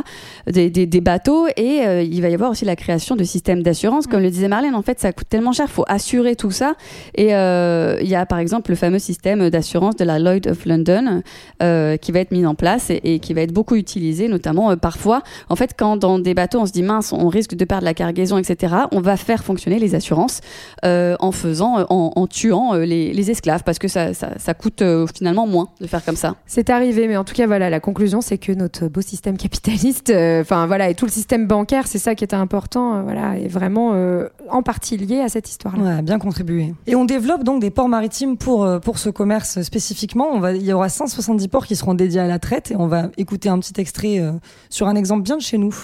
[0.48, 1.48] des, des- des bateaux.
[1.56, 4.08] Et euh, il va y avoir aussi la création de systèmes d'assurance.
[4.08, 6.74] Comme le disait Marlène, en fait, ça coûte tellement cher, faut assurer tout ça.
[7.14, 10.66] Et euh, il y a par exemple le fameux système d'assurance de la Lloyd of
[10.66, 11.22] London
[11.62, 14.72] euh, qui va être mis en place et, et qui va être beaucoup utilisé, notamment
[14.72, 15.22] euh, parfois.
[15.48, 17.94] En fait, quand dans des bateaux, on se dit mince, on risque de perdre la
[17.94, 20.42] cargaison, etc., on va faire fonctionner les assurances
[20.84, 24.14] en faisant, en, tuant les, esclaves parce que ça,
[24.58, 24.84] coûte
[25.16, 26.36] finalement moins de faire comme ça.
[26.48, 30.12] C'est arrivé, mais en tout cas, voilà, la conclusion, c'est que notre beau système capitaliste,
[30.42, 33.94] enfin voilà, et tout le système bancaire, c'est ça qui était important, voilà, est vraiment
[34.50, 35.84] en partie lié à cette histoire-là.
[35.84, 36.74] Ouais, bien contribué.
[36.88, 40.48] Et on développe donc des ports maritimes pour, euh, pour ce commerce spécifiquement.
[40.50, 43.50] Il y aura 170 ports qui seront dédiés à la traite et on va écouter
[43.50, 44.34] un petit extrait euh,
[44.70, 45.76] sur un exemple bien de chez nous.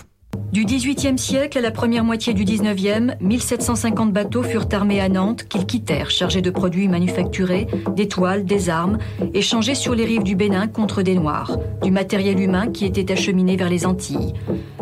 [0.52, 5.46] Du XVIIIe siècle à la première moitié du XIXe, 1750 bateaux furent armés à Nantes
[5.48, 8.98] qu'ils quittèrent chargés de produits manufacturés, des toiles, des armes,
[9.34, 13.56] échangés sur les rives du Bénin contre des Noirs, du matériel humain qui était acheminé
[13.56, 14.34] vers les Antilles.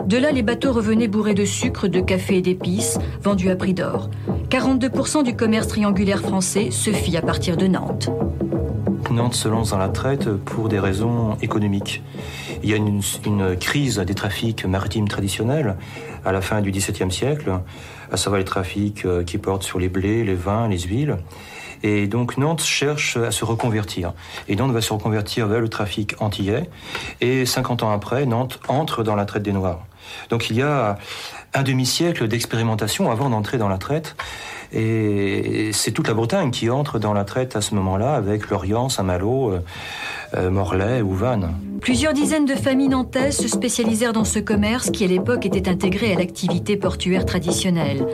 [0.08, 3.76] De là, les bateaux revenaient bourrés de sucre, de café et d'épices, vendus à prix
[3.76, 4.10] d'or.
[4.50, 8.10] 42% du commerce triangulaire français se fit à partir de Nantes.
[9.12, 12.02] Nantes se lance dans la traite pour des raisons économiques.
[12.64, 13.02] Il y a une,
[13.60, 15.76] crise des trafics maritimes traditionnels
[16.26, 17.60] à la fin du XVIIe siècle,
[18.12, 21.18] à savoir les trafics euh, qui portent sur les blés, les vins, les huiles.
[21.84, 24.14] Et donc Nantes cherche à se reconvertir.
[24.48, 26.70] Et Nantes va se reconvertir vers le trafic antillais.
[27.22, 29.86] Et 50 ans après, Nantes entre dans la traite des Noirs.
[30.30, 30.98] Donc il y a
[31.54, 34.16] un demi-siècle d'expérimentation avant d'entrer dans la traite.
[34.72, 38.88] Et c'est toute la Bretagne qui entre dans la traite à ce moment-là, avec Lorient,
[38.90, 39.60] Saint-Malo, euh,
[40.52, 41.50] Morlaix ou Vannes.
[41.82, 46.14] Plusieurs dizaines de familles nantaises se spécialisèrent dans ce commerce qui à l'époque était intégré
[46.14, 48.06] à l'activité portuaire traditionnelle.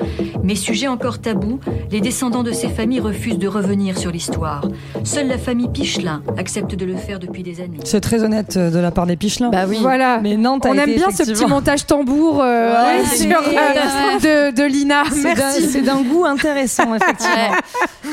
[0.44, 1.60] Mais sujet encore tabou,
[1.92, 4.62] les descendants de ces familles refusent de revenir sur l'histoire.
[5.04, 7.80] Seule la famille Pichelin accepte de le faire depuis des années.
[7.84, 9.50] C'est très honnête euh, de la part des Pichelins.
[9.50, 9.78] Bah oui.
[9.82, 10.20] Voilà.
[10.22, 13.28] Mais Nantes a On été aime bien ce petit montage tambour euh, Ouais, ouais, c'est-
[13.28, 15.04] sur, euh, de, de Lina.
[15.12, 15.70] C'est d'un- Merci.
[15.70, 17.56] C'est d'un goût intéressant, effectivement.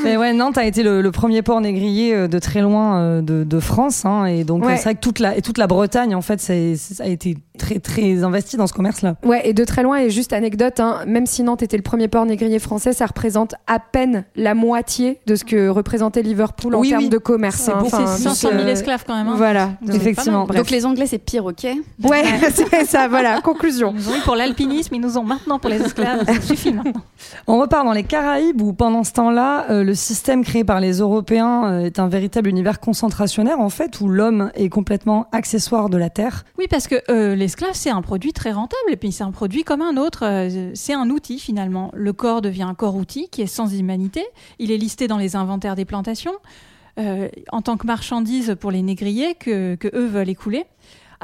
[0.02, 3.20] Mais ouais, Nantes a été le, le premier port négrier euh, de très loin euh,
[3.20, 3.91] de, de France.
[4.04, 4.72] Hein, et donc, Ouais.
[4.72, 7.06] euh, c'est vrai que toute la, et toute la Bretagne, en fait, c'est- ça a
[7.06, 9.16] été très, très investi dans ce commerce-là.
[9.24, 12.08] Ouais, et de très loin, et juste anecdote, hein, même si Nantes était le premier
[12.08, 16.80] port négrier français, ça représente à peine la moitié de ce que représentait Liverpool en
[16.80, 17.08] Oui, termes oui.
[17.08, 17.56] de commerce.
[17.56, 17.78] C'est hein.
[17.80, 19.28] beaucoup, Enfin, c'est 500 000 donc, euh, esclaves quand même.
[19.28, 19.34] hein.
[19.36, 20.46] Voilà, Donc, Effectivement.
[20.46, 21.64] Donc les Anglais, c'est pire, ok
[22.04, 23.92] Ouais, c'est ça, voilà, conclusion.
[23.96, 26.24] Ils nous ont eu pour l'alpinisme, ils nous ont maintenant pour les esclaves.
[26.26, 27.02] Ça suffit maintenant.
[27.46, 30.98] On repart dans les Caraïbes où pendant ce temps-là, euh, le système créé par les
[30.98, 35.96] Européens euh, est un véritable univers concentrationnaire en fait où l'homme est complètement accessoire de
[35.96, 36.44] la terre.
[36.58, 39.64] Oui, parce que euh, l'esclave, c'est un produit très rentable, et puis c'est un produit
[39.64, 40.24] comme un autre.
[40.24, 41.90] euh, c'est un outil finalement.
[41.94, 44.24] Le corps devient un corps-outil qui est sans humanité.
[44.58, 46.34] Il est listé dans les inventaires des plantations
[46.98, 50.66] euh, en tant que marchandise pour les négriers que, que eux veulent écouler.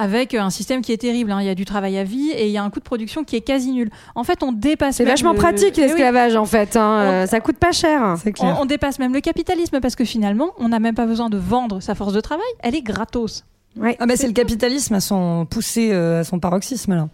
[0.01, 1.41] Avec un système qui est terrible, hein.
[1.41, 3.25] il y a du travail à vie et il y a un coût de production
[3.25, 3.91] qui est quasi nul.
[4.15, 4.97] En fait, on dépasse.
[4.97, 5.87] C'est vachement le- pratique Eh oui.
[5.89, 8.15] l'esclavage en fait, hein, euh, ça coûte pas cher.
[8.23, 8.57] C'est clair.
[8.59, 11.37] On, on dépasse même le capitalisme parce que finalement, on n'a même pas besoin de
[11.37, 13.45] vendre sa force de travail, elle est gratos.
[13.77, 17.09] Ouais, ah bah c'est le capitalisme à son poussé euh, à son paroxysme là.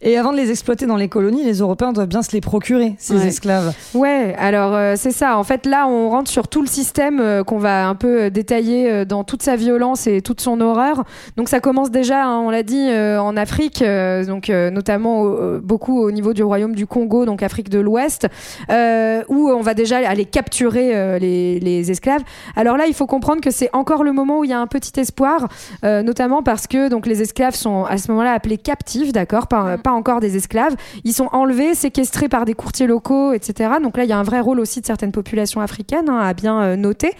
[0.00, 2.94] Et avant de les exploiter dans les colonies, les Européens doivent bien se les procurer
[2.98, 3.26] ces Ouais.
[3.26, 3.74] esclaves.
[3.92, 5.36] Ouais, alors euh, c'est ça.
[5.36, 9.04] En fait, là, on rentre sur tout le système euh, qu'on va un peu détailler
[9.04, 11.04] dans toute sa violence et toute son horreur.
[11.36, 13.84] Donc ça commence déjà, hein, on l'a dit, en Afrique,
[14.26, 18.26] donc notamment au- beaucoup au niveau du royaume du Congo, donc Afrique de l'Ouest,
[18.70, 22.22] où on va déjà aller capturer les, les esclaves.
[22.56, 24.66] Alors là, il faut comprendre que c'est encore le moment où il y a un
[24.66, 25.48] petit espoir,
[25.84, 29.78] euh, notamment parce que donc les esclaves sont à ce moment-là appelés captifs, d'accord, pas,
[29.78, 30.74] pas encore des esclaves.
[31.04, 33.70] Ils sont enlevés, séquestrés par des courtiers locaux, etc.
[33.82, 36.34] Donc là, il y a un vrai rôle aussi de certaines populations africaines hein, à
[36.34, 37.12] bien euh, noter.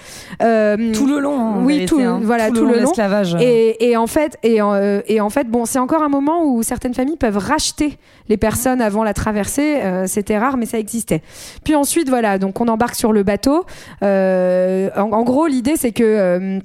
[0.43, 2.21] Euh, Tout le long, oui, tout, hein.
[2.23, 3.43] voilà, Tout tout, le long le.
[3.43, 6.45] Et, et en fait, et, en- euh, et en fait, bon, c'est encore un moment
[6.45, 9.81] où certaines familles peuvent racheter les personnes avant la traversée.
[9.83, 11.23] euh, C'était rare, mais ça existait.
[11.65, 13.65] Puis ensuite, voilà, donc on embarque sur le bateau.
[14.03, 16.59] Euh, en, en gros, l'idée, c'est que euh,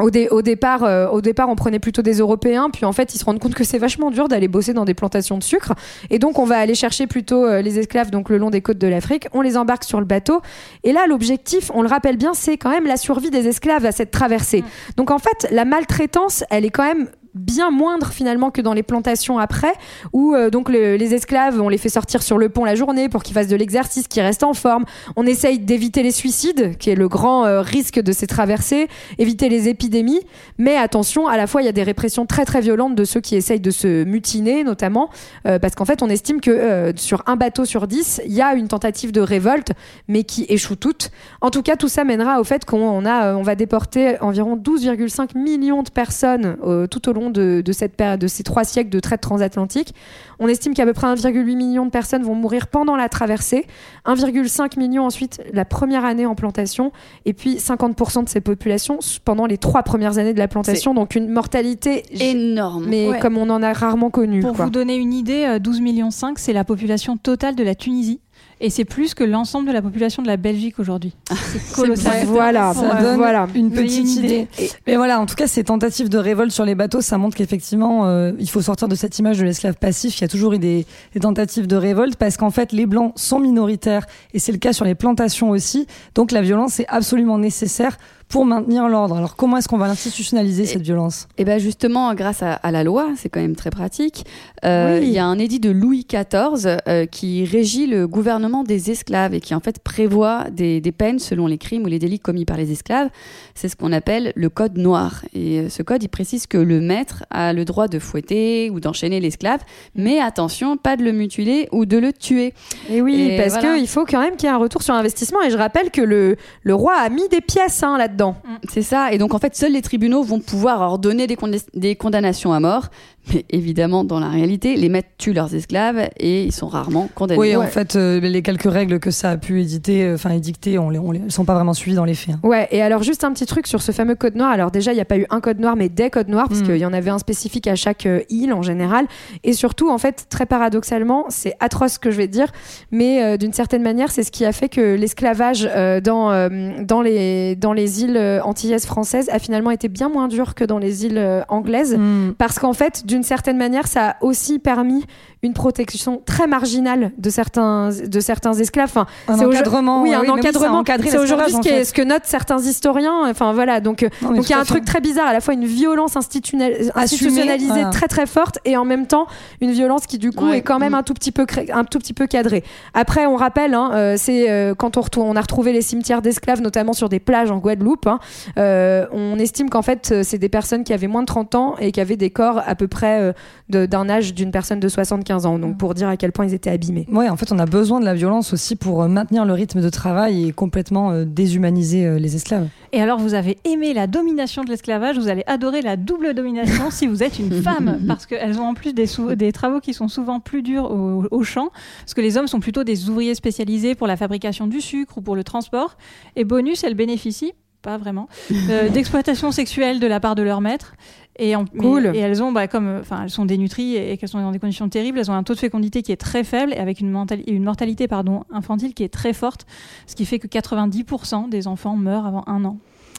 [0.00, 3.14] au, dé- au départ, euh, au départ, on prenait plutôt des Européens, puis en fait,
[3.14, 5.74] ils se rendent compte que c'est vachement dur d'aller bosser dans des plantations de sucre,
[6.10, 8.78] et donc on va aller chercher plutôt euh, les esclaves donc le long des côtes
[8.78, 9.28] de l'Afrique.
[9.32, 10.40] On les embarque sur le bateau,
[10.84, 13.92] et là, l'objectif, on le rappelle bien, c'est quand même la survie des esclaves à
[13.92, 14.64] cette traversée.
[14.96, 18.82] Donc en fait, la maltraitance, elle est quand même bien moindre finalement que dans les
[18.82, 19.72] plantations après
[20.12, 23.08] où euh, donc le- les esclaves on les fait sortir sur le pont la journée
[23.08, 24.84] pour qu'ils fassent de l'exercice qu'ils restent en forme.
[25.16, 28.88] On essaye d'éviter les suicides qui est le grand euh, risque de ces traversées
[29.18, 30.20] éviter les épidémies.
[30.58, 33.20] Mais attention à la fois il y a des répressions très très violentes de ceux
[33.20, 35.10] qui essayent de se mutiner notamment
[35.46, 38.54] euh, parce qu'en fait on estime que sur un bateau sur 10 il y a
[38.54, 39.72] une tentative de révolte
[40.08, 41.10] mais qui échoue toutes.
[41.40, 44.56] En tout cas tout ça mènera au fait qu'on on a on va déporter environ
[44.56, 46.56] 12,5 millions de personnes
[46.90, 49.94] tout au long de, de cette période de ces trois siècles de traite transatlantique
[50.38, 53.66] on estime qu'à peu près 1,8 million de personnes vont mourir pendant la traversée
[54.06, 56.92] 1,5 million ensuite la première année en plantation
[57.26, 61.14] et puis 50% de ces populations pendant les trois premières années de la plantation donc
[61.14, 63.18] une mortalité énorme mais Ouais.
[63.18, 64.64] comme on en a rarement connu Pour quoi.
[64.66, 68.20] vous donner une idée, euh, 12 millions 5, c'est la population totale de la Tunisie.
[68.62, 71.14] Et c'est plus que l'ensemble de la population de la Belgique aujourd'hui.
[71.30, 72.26] C'est colossal.
[72.26, 73.46] Voilà, ça donne voilà.
[73.54, 74.48] une petite une idée.
[74.86, 78.06] Mais voilà, en tout cas, ces tentatives de révolte sur les bateaux, ça montre qu'effectivement,
[78.06, 80.18] euh, il faut sortir de cette image de l'esclave passif.
[80.18, 83.12] Il y a toujours eu des, des tentatives de révolte parce qu'en fait, les blancs
[83.16, 85.86] sont minoritaires et c'est le cas sur les plantations aussi.
[86.14, 87.96] Donc, la violence est absolument nécessaire
[88.30, 89.16] pour maintenir l'ordre.
[89.16, 91.26] Alors, comment est-ce qu'on va l'institutionnaliser cette violence?
[91.36, 94.24] Et bien justement, grâce à, à la loi, c'est quand même très pratique,
[94.64, 95.08] euh, Oui.
[95.08, 99.34] il y a un édit de Louis XIV euh, qui régit le gouvernement des esclaves
[99.34, 102.44] et qui en fait prévoit des, des peines selon les crimes ou les délits commis
[102.44, 103.08] par les esclaves.
[103.56, 105.24] C'est ce qu'on appelle le code noir.
[105.34, 108.78] Et euh, ce code, il précise que le maître a le droit de fouetter ou
[108.78, 109.58] d'enchaîner l'esclave,
[109.96, 112.54] mais attention, pas de le mutiler ou de le tuer.
[112.88, 113.76] Et oui, Et parce voilà.
[113.76, 115.42] qu'il faut quand même qu'il y ait un retour sur investissement.
[115.42, 118.19] Et je rappelle que le, le roi a mis des pièces hein, là-dedans.
[118.68, 119.12] C'est ça.
[119.12, 122.60] Et donc, en fait, seuls les tribunaux vont pouvoir ordonner des, condé- des condamnations à
[122.60, 122.88] mort.
[123.34, 127.38] Mais évidemment, dans la réalité, les maîtres tuent leurs esclaves et ils sont rarement condamnés.
[127.38, 127.66] Oui, en Ouais.
[127.66, 130.98] fait, euh, les quelques règles que ça a pu éditer, euh, enfin édicter, on les,
[130.98, 132.34] on les sont pas vraiment suivies dans les faits.
[132.36, 132.40] hein.
[132.48, 134.50] Ouais, et alors juste un petit truc sur ce fameux code noir.
[134.50, 136.60] Alors déjà, il n'y a pas eu un code noir, mais des codes noirs, parce
[136.62, 136.64] Mm.
[136.64, 139.06] qu'il y en avait un spécifique à chaque euh, île en général.
[139.44, 142.46] Et surtout, en fait, très paradoxalement, c'est atroce ce que je vais dire,
[142.90, 146.48] mais euh, d'une certaine manière, c'est ce qui a fait que l'esclavage euh, dans, euh,
[146.82, 150.64] dans, les, dans les îles euh, antillaises françaises a finalement été bien moins dur que
[150.64, 151.96] dans les îles euh, anglaises.
[151.96, 152.34] Mm.
[152.38, 155.04] Parce qu'en fait, d'une certaine manière, ça a aussi permis
[155.42, 158.90] une protection très marginale de certains, de certains esclaves.
[158.90, 160.82] Enfin, Un encadrement, Oui, un oui, encadrement.
[160.86, 161.92] c'est aujourd'hui ce, fait.
[161.94, 163.28] que notent certains historiens.
[163.30, 165.40] Enfin voilà, donc euh, Non, donc il y a un truc très bizarre, à la
[165.40, 167.90] fois une violence institutionnalisée voilà.
[167.90, 169.26] très très forte et en même temps
[169.60, 170.58] une violence qui du coup Ouais.
[170.58, 170.96] est quand même Mm.
[170.96, 172.64] un tout petit peu un tout petit peu cadrée.
[172.94, 176.92] Après, on rappelle, hein, c'est quand on, retourne- on a retrouvé les cimetières d'esclaves, notamment
[176.92, 177.99] sur des plages en Guadeloupe.
[178.06, 178.18] Hein,
[178.58, 181.74] euh, on estime qu'en fait, euh, c'est des personnes qui avaient moins de 30 ans
[181.78, 185.46] et qui avaient des corps à peu près euh, d'un âge d'une personne de 75
[185.46, 185.58] ans.
[185.58, 187.06] Donc pour dire à quel point ils étaient abîmés.
[187.10, 189.88] Ouais, en fait, on a besoin de la violence aussi pour maintenir le rythme de
[189.88, 192.68] travail et complètement euh, déshumaniser euh, les esclaves.
[192.92, 196.90] Et alors, vous avez aimé la domination de l'esclavage, vous allez adorer la double domination
[196.90, 200.40] si vous êtes une femme, parce qu'elles ont en plus des, travaux qui sont souvent
[200.40, 204.06] plus durs au, au champ, parce que les hommes sont plutôt des ouvriers spécialisés pour
[204.06, 205.96] la fabrication du sucre ou pour le transport.
[206.36, 208.28] Et bonus, elles bénéficient, pas vraiment,
[208.68, 210.94] euh, d'exploitation sexuelle de la part de leur maître.
[211.38, 212.10] Et, en- Cool.
[212.14, 214.50] et elles ont, bah, comme, euh, enfin, elles sont dénutries et, et qu'elles sont dans
[214.52, 215.18] des conditions terribles.
[215.18, 217.16] Elles ont un taux de fécondité qui est très faible et avec une,
[217.46, 219.64] une mortalité, pardon, infantile qui est très forte,
[220.06, 222.76] ce qui fait que 90% des enfants meurent avant un an.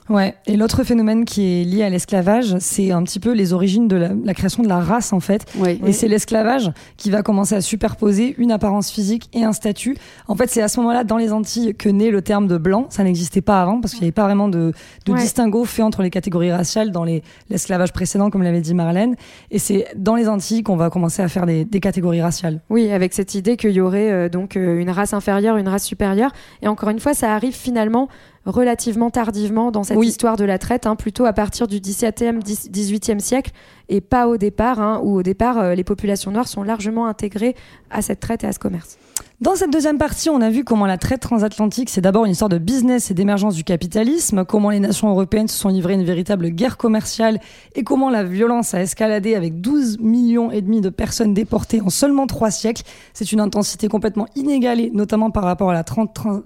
[0.09, 3.87] Ouais, et l'autre phénomène qui est lié à l'esclavage, c'est un petit peu les origines
[3.87, 5.45] de la, la création de la race en fait.
[5.57, 5.79] Oui.
[5.85, 9.95] Et c'est l'esclavage qui va commencer à superposer une apparence physique et un statut.
[10.27, 12.87] En fait, c'est à ce moment-là, dans les Antilles, que naît le terme de blanc.
[12.89, 14.73] Ça n'existait pas avant parce qu'il n'y avait pas vraiment de,
[15.05, 15.19] de Ouais.
[15.19, 19.15] distinguo fait entre les catégories raciales dans les- l'esclavage précédent, comme l'avait dit Marlène.
[19.49, 22.59] Et c'est dans les Antilles qu'on va commencer à faire des, des catégories raciales.
[22.69, 25.85] Oui, avec cette idée qu'il y aurait euh, donc euh, une race inférieure, une race
[25.85, 26.31] supérieure.
[26.61, 28.09] Et encore une fois, ça arrive finalement
[28.45, 30.07] relativement tardivement dans cette Oui.
[30.07, 33.51] histoire de la traite, hein, plutôt à partir du XVIIe, XVIIIe siècle,
[33.89, 37.55] et pas au départ, hein, où au départ, euh, les populations noires sont largement intégrées
[37.89, 38.97] à cette traite et à ce commerce.
[39.41, 42.49] Dans cette deuxième partie, on a vu comment la traite transatlantique, c'est d'abord une histoire
[42.49, 46.49] de business et d'émergence du capitalisme, comment les nations européennes se sont livrées une véritable
[46.49, 47.39] guerre commerciale
[47.75, 51.89] et comment la violence a escaladé avec 12 millions et demi de personnes déportées en
[51.89, 52.83] seulement trois siècles.
[53.13, 55.83] C'est une intensité complètement inégalée, notamment par rapport à la,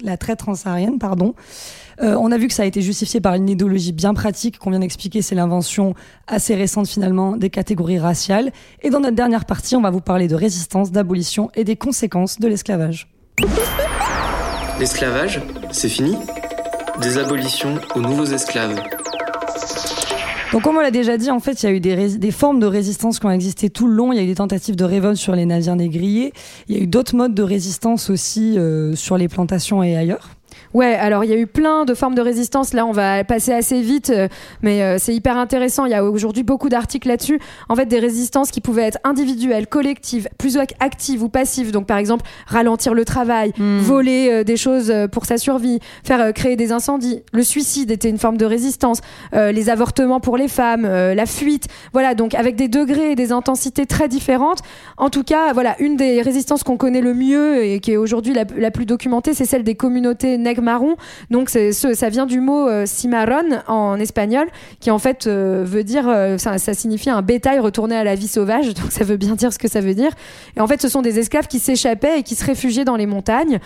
[0.01, 1.33] la traite transsaharienne, pardon.
[2.01, 4.69] Euh, on a vu que ça a été justifié par une idéologie bien pratique qu'on
[4.69, 5.93] vient d'expliquer, c'est l'invention
[6.27, 8.51] assez récente finalement des catégories raciales.
[8.81, 12.39] Et dans notre dernière partie, on va vous parler de résistance, d'abolition et des conséquences
[12.39, 13.07] de l'esclavage.
[14.79, 15.41] L'esclavage,
[15.71, 16.15] c'est fini
[17.01, 18.81] Des abolitions aux nouveaux esclaves.
[20.51, 22.65] Donc, comme on l'a déjà dit, en fait, il y a eu des, formes de
[22.65, 24.13] résistance qui ont existé tout le long.
[24.13, 26.31] Il y a eu des tentatives de révolte sur les navires négriers.
[26.69, 30.29] Il y a eu d'autres modes de résistance aussi euh, sur les plantations et ailleurs.
[30.75, 32.73] Ouais, alors il y a eu plein de formes de résistance.
[32.73, 34.27] Là, on va passer assez vite, euh,
[34.61, 35.85] mais euh, c'est hyper intéressant.
[35.85, 37.39] Il y a aujourd'hui beaucoup d'articles là-dessus.
[37.69, 41.71] En fait, des résistances qui pouvaient être individuelles, collectives, plus ac- actives ou passives.
[41.71, 46.57] Donc, par exemple, ralentir le travail, voler euh, des choses pour sa survie, faire créer
[46.57, 47.21] des incendies.
[47.31, 48.99] Le suicide était une forme de résistance.
[49.33, 51.67] Euh, les avortements pour les femmes, euh, la fuite.
[51.93, 54.59] Voilà, donc avec des degrés et des intensités très différentes.
[54.97, 58.33] En tout cas, voilà, une des résistances qu'on connaît le mieux et qui est aujourd'hui
[58.33, 60.95] la, la plus documentée, c'est celle des communautés nègres marrons.
[61.31, 64.47] Donc ça vient du mot euh, cimarron en espagnol,
[64.81, 68.27] qui en fait euh, veut dire, euh, ça, signifie un bétail retourné à la vie
[68.27, 68.73] sauvage.
[68.73, 70.11] Donc ça veut bien dire ce que ça veut dire.
[70.57, 73.05] Et en fait, ce sont des esclaves qui s'échappaient et qui se réfugiaient dans les
[73.05, 73.59] montagnes,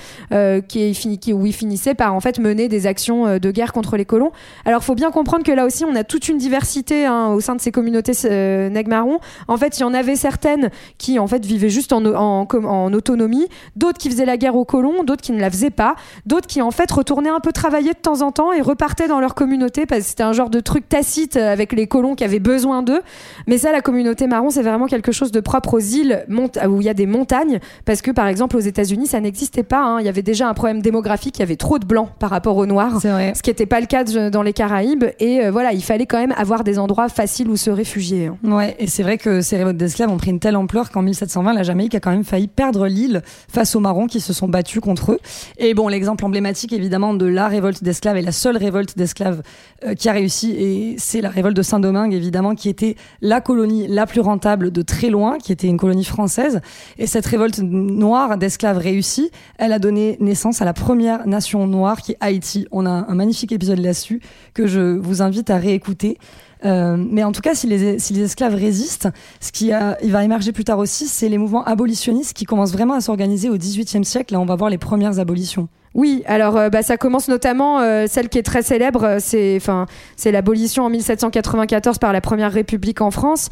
[0.68, 4.06] qui, qui- où ils finissaient par en fait mener des actions de guerre contre les
[4.06, 4.32] colons.
[4.66, 7.56] Alors, faut bien comprendre que là aussi, on a toute une diversité hein, au sein
[7.56, 9.20] de ces communautés euh, nègres marrons.
[9.48, 13.98] En fait, il y en avait certaines qui en fait vivaient juste en autonomie, d'autres
[13.98, 15.96] qui faisaient la guerre aux colons, d'autres qui ne la faisaient pas,
[16.26, 19.20] d'autres qui en fait retournaient un peu travailler de temps en temps et repartaient dans
[19.20, 22.40] leur communauté parce que c'était un genre de truc tacite avec les colons qui avaient
[22.40, 23.02] besoin d'eux.
[23.48, 26.86] Mais ça, la communauté marron, c'est vraiment quelque chose de propre aux îles où il
[26.86, 29.82] y a des montagnes parce que par exemple aux États-Unis, ça n'existait pas.
[29.82, 30.00] hein.
[30.00, 32.58] Il y avait déjà un problème démographique, il y avait trop de blancs par rapport
[32.58, 33.00] aux noirs,
[33.36, 35.06] ce qui n'était pas le cas dans les Caraïbes.
[35.20, 38.28] Et euh, voilà, il fallait quand même avoir des endroits faciles où se réfugier.
[38.28, 38.38] hein.
[38.44, 41.54] Ouais, et c'est vrai que ces révoltes d'esclaves ont pris une telle ampleur qu'en 1720,
[41.54, 43.22] la Jamaïque a quand même failli perdre l'île
[43.52, 45.20] face aux marrons qui se sont battus contre eux.
[45.58, 49.44] Et bon, l'exemple emblématique évidemment de la révolte d'esclaves et la seule révolte d'esclaves
[49.86, 53.88] euh, qui a réussi, et c'est la révolte de Saint-Domingue évidemment, qui était la colonie
[53.88, 56.62] la plus rentable de très loin, qui était une colonie française.
[56.98, 62.02] Et cette révolte noire d'esclaves réussie, elle a donné naissance à la première nation noire
[62.02, 62.68] qui est Haïti.
[62.72, 64.22] On a un magnifique épisode là-dessus
[64.54, 66.18] que je vous invite à réécouter.
[66.66, 69.10] Euh, mais en tout cas, si les, esclaves résistent,
[69.40, 69.72] ce qui
[70.04, 73.50] il va émerger plus tard aussi, c'est les mouvements abolitionnistes qui commencent vraiment à s'organiser
[73.50, 74.34] au XVIIIe siècle.
[74.34, 75.70] Là, on va voir les premières abolitions.
[75.96, 80.32] Oui, alors euh, bah, ça commence notamment, euh, celle qui est très célèbre, euh, c'est
[80.32, 83.50] l'abolition en 1794 par la Première République en France,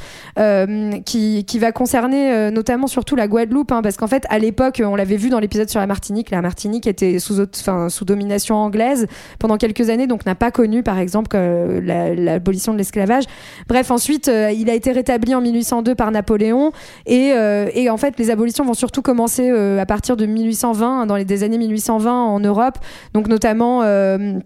[1.05, 4.95] qui, qui va concerner notamment surtout la Guadeloupe, hein, parce qu'en fait à l'époque, on
[4.95, 7.45] l'avait vu dans l'épisode sur la Martinique, la Martinique était sous,
[7.89, 9.07] sous domination anglaise
[9.39, 13.23] pendant quelques années, donc n'a pas connu par exemple l'abolition de l'esclavage.
[13.67, 16.71] Bref, ensuite il a été rétabli en 1802 par Napoléon,
[17.05, 17.33] et,
[17.73, 21.25] et en fait les abolitions vont surtout commencer à partir de 1820, hein, dans les
[21.25, 22.77] des années 1820 en Europe,
[23.13, 24.39] donc notamment euh,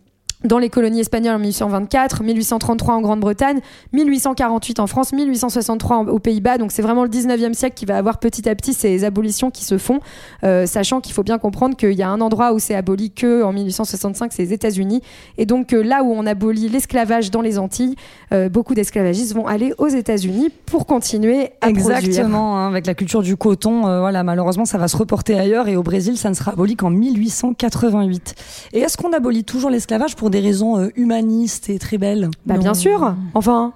[0.44, 3.60] dans les colonies espagnoles en 1824, 1833 en Grande-Bretagne,
[3.94, 6.58] 1848 en France, 1863 en- aux Pays-Bas.
[6.58, 9.64] Donc c'est vraiment le 19e siècle qui va avoir petit à petit ces abolitions qui
[9.66, 10.00] se font,
[10.44, 13.44] euh, sachant qu'il faut bien comprendre qu'il y a un endroit où c'est aboli que
[13.44, 15.02] en 1865, c'est les États-Unis.
[15.38, 17.96] Et donc euh, là où on abolit l'esclavage dans les Antilles,
[18.34, 21.70] euh, beaucoup d'esclavagistes vont aller aux États-Unis pour continuer à.
[21.70, 25.68] Exactement, hein, avec la culture du coton, euh, voilà, malheureusement, ça va se reporter ailleurs
[25.68, 28.36] et au Brésil, ça ne sera aboli qu'en 1888.
[28.74, 32.58] Et est-ce qu'on abolit toujours l'esclavage pour des raisons euh, humanistes et très belles Bah
[32.58, 33.74] bien sûr, enfin.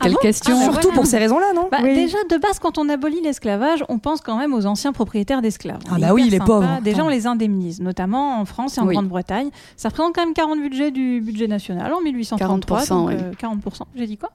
[0.00, 0.94] Quelle question Ah, bah Surtout voilà.
[0.96, 1.94] pour ces raisons-là, non Bah, Oui.
[1.94, 5.80] Déjà, de base, quand on abolit l'esclavage, on pense quand même aux anciens propriétaires d'esclaves.
[5.90, 6.44] Ah bah oui, les sympa.
[6.44, 6.80] pauvres.
[6.84, 7.06] Déjà, Attends.
[7.06, 8.94] on les indemnise, notamment en France et en Oui.
[8.94, 9.48] Grande-Bretagne.
[9.76, 12.80] Ça représente quand même 40 budgets du budget national en 1833.
[12.82, 13.14] 40%, donc, oui.
[13.18, 13.82] euh, 40%.
[13.96, 14.30] J'ai dit quoi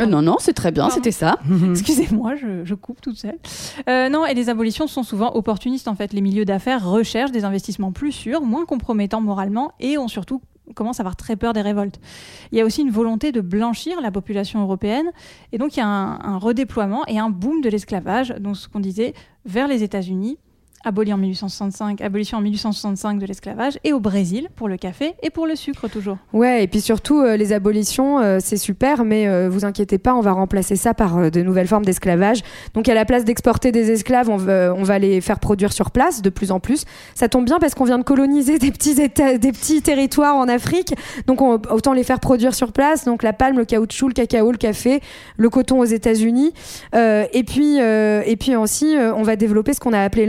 [0.00, 1.38] Euh, non, non, c'est très bien, c'était ça.
[1.70, 3.38] Excusez-moi, je, je coupe toute seule.
[3.88, 6.12] Euh, non, et les abolitions sont souvent opportunistes en fait.
[6.12, 10.40] Les milieux d'affaires recherchent des investissements plus sûrs, moins compromettants moralement et ont surtout
[10.74, 12.00] commence à avoir très peur des révoltes.
[12.52, 15.10] Il y a aussi une volonté de blanchir la population européenne,
[15.52, 18.68] et donc il y a un, un redéploiement et un boom de l'esclavage, donc ce
[18.68, 20.38] qu'on disait, vers les États-Unis,
[20.84, 25.30] aboli en 1865, abolition en 1865 de l'esclavage, et au Brésil pour le café et
[25.30, 26.18] pour le sucre toujours.
[26.32, 30.14] Ouais, et puis surtout, euh, les abolitions, euh, c'est super, mais euh, vous inquiétez pas,
[30.14, 32.40] on va remplacer ça par euh, de nouvelles formes d'esclavage.
[32.74, 36.30] Donc à la place d'exporter des esclaves, on va, les faire produire sur place de
[36.30, 36.84] plus en plus.
[37.14, 39.08] Ça tombe bien parce qu'on vient de coloniser des petits, des
[39.52, 40.94] petits territoires en Afrique,
[41.26, 43.04] donc on- autant les faire produire sur place.
[43.04, 45.00] Donc la palme, le caoutchouc, le cacao, le café,
[45.36, 46.52] le coton aux États-Unis.
[46.94, 50.26] Et puis, et puis aussi, on va développer ce qu'on a appelé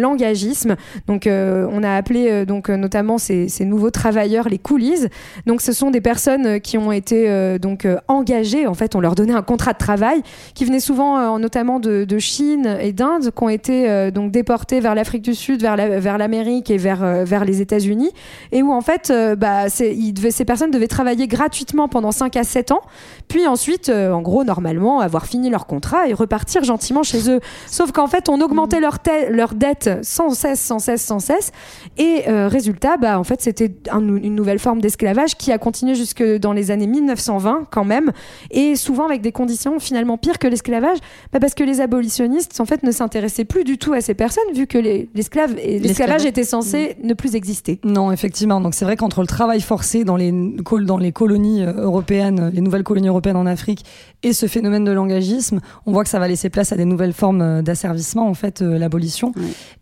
[1.08, 5.08] Donc, euh, on a appelé euh, donc euh, notamment ces, nouveaux travailleurs les coolies.
[5.46, 8.68] Donc, ce sont des personnes qui ont été donc engagées.
[8.68, 10.22] En fait, on leur donnait un contrat de travail
[10.54, 15.22] qui venait souvent, notamment de, Chine et d'Inde, qui ont été donc déportés vers l'Afrique
[15.22, 18.12] du Sud, vers la- vers l'Amérique et vers les États-Unis,
[18.52, 22.82] et où en fait, bah, ces personnes devaient travailler gratuitement pendant 5 à 7 ans,
[23.28, 27.40] puis ensuite, en gros, normalement, avoir fini leur contrat et repartir gentiment chez eux.
[27.68, 28.98] Sauf qu'en fait, on augmentait leur,
[29.30, 31.52] leur dette sans cesse, sans cesse, sans cesse.
[31.98, 35.96] Et euh, résultat, bah, en fait, c'était un- une nouvelle forme d'esclavage qui a continué
[35.96, 38.12] jusque dans les années 1920 quand même,
[38.52, 40.98] et souvent avec des conditions finalement pires que l'esclavage,
[41.34, 44.44] bah, parce que les abolitionnistes en fait ne s'intéressaient plus du tout à ces personnes
[44.54, 47.80] vu que les- l'esclave l'esclavage était censé ne plus exister.
[47.84, 48.60] Non, effectivement.
[48.62, 52.62] Donc c'est vrai qu'entre le travail forcé dans les, dans les colonies euh, européennes, les
[52.62, 53.86] nouvelles colonies européennes en Afrique,
[54.26, 57.14] et ce phénomène de l'engagisme, on voit que ça va laisser place à des nouvelles
[57.14, 59.34] formes euh, d'asservissement, en fait, euh, l'abolition.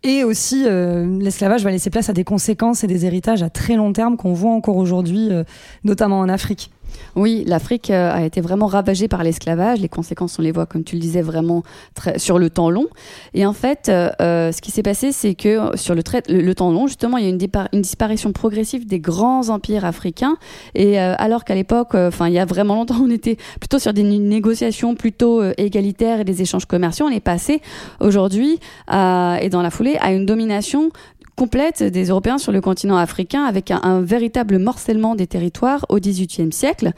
[0.02, 3.74] Et aussi, euh, l'esclavage va laisser place à des conséquences et des héritages à très
[3.74, 5.44] long terme qu'on voit encore aujourd'hui, euh,
[5.82, 6.70] notamment en Afrique.
[7.16, 9.80] Oui, l'Afrique euh, a été vraiment ravagée par l'esclavage.
[9.80, 11.62] Les conséquences, on les voit, comme tu le disais, vraiment
[11.94, 12.86] très, sur le temps long.
[13.34, 16.54] Et en fait, euh, euh, ce qui s'est passé, c'est que euh, sur le, le,
[16.54, 20.36] temps long, justement, il y a une, disparition progressive des grands empires africains.
[20.74, 23.92] Et euh, alors qu'à l'époque, enfin, il y a vraiment longtemps, on était plutôt sur
[23.92, 27.06] des négociations plutôt égalitaires et des échanges commerciaux.
[27.06, 27.60] On est passé
[28.00, 28.58] aujourd'hui
[28.90, 30.90] et dans la foulée à une domination
[31.36, 36.52] complète des Européens sur le continent africain avec un, véritable morcellement des territoires au XVIIIe
[36.52, 36.92] siècle,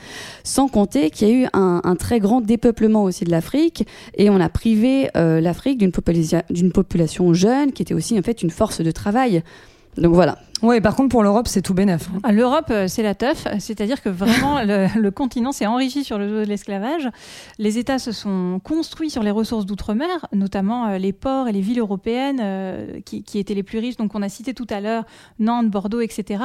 [0.44, 4.40] sans compter qu'il y a eu un, très grand dépeuplement aussi de l'Afrique et on
[4.40, 8.90] a privé euh, l'Afrique d'une population jeune qui était aussi en fait une force de
[8.90, 9.42] travail.
[9.96, 10.38] Donc voilà.
[10.62, 12.08] Ouais, par contre, pour l'Europe, c'est tout bénef.
[12.14, 12.20] hein.
[12.22, 16.16] Ah, L'Europe, euh, c'est la teuf, c'est-à-dire que vraiment le, le continent s'est enrichi sur
[16.18, 17.10] le dos de l'esclavage.
[17.58, 21.60] Les États se sont construits sur les ressources d'outre-mer, notamment euh, les ports et les
[21.60, 23.98] villes européennes euh, qui, qui étaient les plus riches.
[23.98, 25.04] Donc on a cité tout à l'heure
[25.38, 26.42] Nantes, Bordeaux, etc.,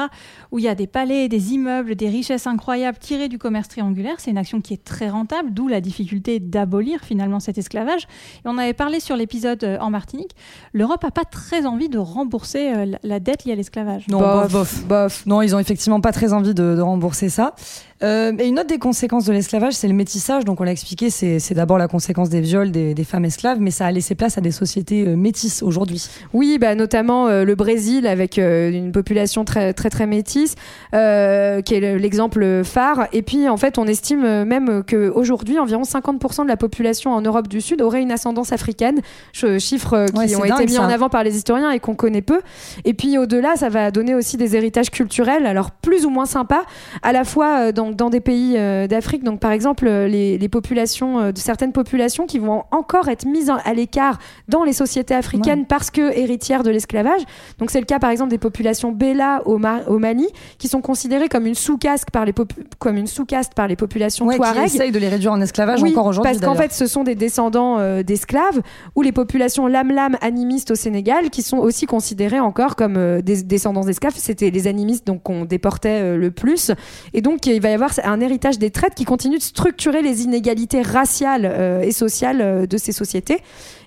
[0.50, 4.16] où il y a des palais, des immeubles, des richesses incroyables tirées du commerce triangulaire.
[4.18, 8.02] C'est une action qui est très rentable, d'où la difficulté d'abolir finalement cet esclavage.
[8.44, 10.32] Et on avait parlé sur l'épisode en Martinique.
[10.74, 14.01] L'Europe n'a pas très envie de rembourser euh, la dette liée à l'esclavage.
[14.08, 17.54] Non, bof, bof, Non, ils ont effectivement pas très envie de, de rembourser ça.
[18.02, 20.44] Euh, et une autre des conséquences de l'esclavage, c'est le métissage.
[20.44, 23.70] Donc, on l'a expliqué, c'est d'abord la conséquence des viols des, des femmes esclaves, mais
[23.70, 26.04] ça a laissé place à des sociétés euh, métisses aujourd'hui.
[26.32, 30.54] Oui, bah, notamment euh, le Brésil avec euh, une population très très très métisse,
[30.94, 33.06] euh, qui est le- l'exemple phare.
[33.12, 37.20] Et puis en fait, on estime euh, même qu'aujourd'hui, environ 50% de la population en
[37.20, 39.00] Europe du Sud aurait une ascendance africaine,
[39.32, 40.82] Ch- chiffres qui Ouais, ont dingue, été mis ça.
[40.82, 42.40] en avant par les historiens et qu'on connaît peu.
[42.84, 46.62] Et puis au-delà, ça va donner aussi des héritages culturels, alors plus ou moins sympas,
[47.02, 49.22] à la fois euh, dans, dans des pays euh, d'Afrique.
[49.24, 53.26] Donc par exemple, euh, les, les populations euh, de certaines populations qui vont encore être
[53.26, 54.18] mises à l'écart
[54.48, 57.22] dans les sociétés africaines parce que héritières de l'esclavage.
[57.58, 60.28] Donc c'est le cas par exemple des populations Bela au, Ma- au Mali
[60.58, 64.26] qui sont considérées comme une sous-caste par les popu- comme une sous-caste par les populations
[64.26, 64.64] Ouais, qui touareg.
[64.66, 66.32] essayent de les réduire en esclavage Oui, encore aujourd'hui.
[66.32, 68.60] Parce qu'en fait, ce sont des descendants euh, d'esclaves
[68.94, 73.42] ou les populations lam-lam animistes au Sénégal qui sont aussi considérées encore comme euh, des
[73.42, 74.14] descendants d'esclaves.
[74.16, 76.70] C'était les animistes donc qu'on déportait euh, le plus.
[77.14, 80.22] Et donc, il va y avoir un héritage des traites qui continue de structurer les
[80.22, 83.38] inégalités raciales euh, et sociales euh, de ces sociétés.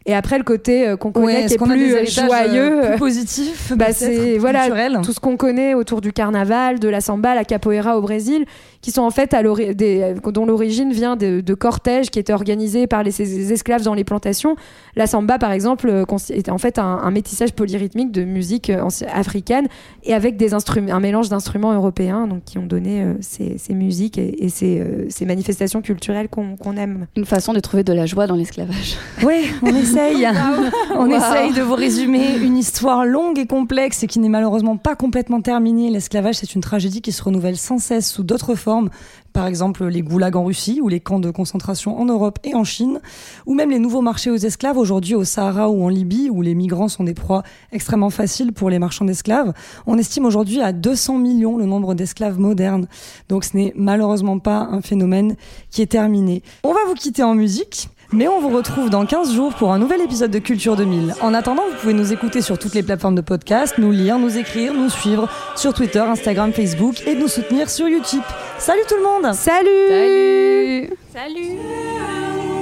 [0.08, 2.82] Et après, le côté euh, qu'on connaît Ouais, qui est plus euh, héritages, joyeux, euh,
[2.86, 4.68] plus euh, positifs, bah, c'est voilà
[5.02, 8.46] tout ce qu'on connaît autour du carnaval, de la samba, la capoeira au Brésil,
[8.82, 9.42] qui sont en fait à
[9.74, 13.96] des- dont l'origine vient de, de cortèges qui étaient organisés par les, ces esclaves dans
[13.96, 14.56] les plantations.
[14.96, 18.88] La samba, par exemple, euh, était en fait un, un métissage polyrythmique de musique euh,
[19.12, 19.68] africaine
[20.04, 23.74] et avec des instruments, un mélange d'instruments européens, donc qui ont donné euh, ces, ces
[23.74, 27.08] musiques et, et ces, euh, ces manifestations culturelles qu'on aime.
[27.16, 28.98] Une façon de trouver de la joie dans l'esclavage.
[29.24, 30.28] Oui, on essaye.
[30.98, 34.96] on essaye de vous résumer une histoire longue et complexe et qui n'est malheureusement pas
[34.96, 35.90] complètement terminée.
[35.90, 38.90] L'esclavage, c'est une tragédie qui se renouvelle sans cesse sous d'autres formes,
[39.34, 42.64] par exemple les goulags en Russie ou les camps de concentration en Europe et en
[42.64, 43.00] Chine,
[43.46, 46.56] ou même les nouveaux marchés aux esclaves aujourd'hui au Sahara ou en Libye, où les
[46.56, 49.54] migrants sont des proies extrêmement faciles pour les marchands d'esclaves.
[49.88, 52.88] On estime aujourd'hui à 200 millions le nombre d'esclaves modernes.
[53.30, 55.36] Donc ce n'est malheureusement pas un phénomène
[55.70, 56.44] qui est terminé.
[56.64, 57.90] On va vous quitter en musique.
[58.12, 61.16] Mais on vous retrouve dans 15 jours pour un nouvel épisode de Culture 2000.
[61.22, 64.38] En attendant, vous pouvez nous écouter sur toutes les plateformes de podcast, nous lire, nous
[64.38, 68.22] écrire, nous suivre sur Twitter, Instagram, Facebook et nous soutenir sur YouTube.
[68.58, 72.55] Salut tout le monde Salut Salut Salut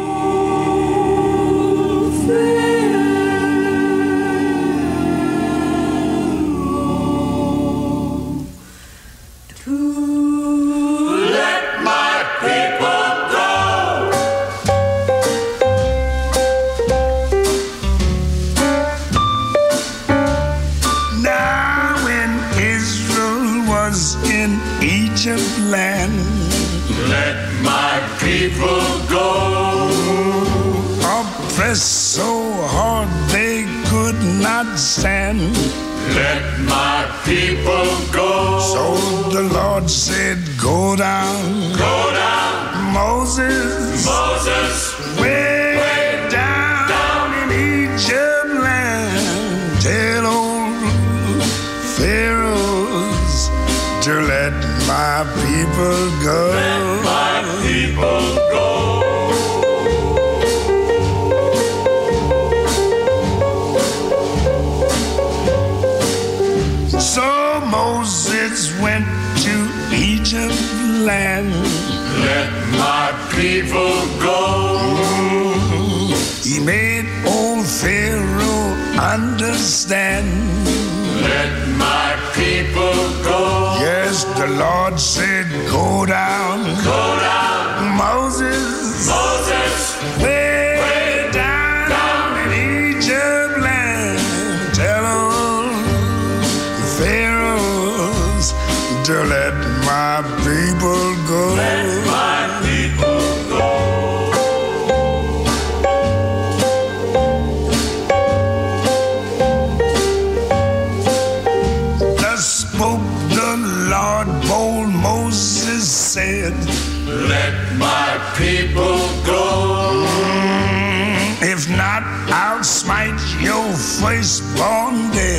[122.84, 123.72] smite your
[124.02, 125.33] face, blondie.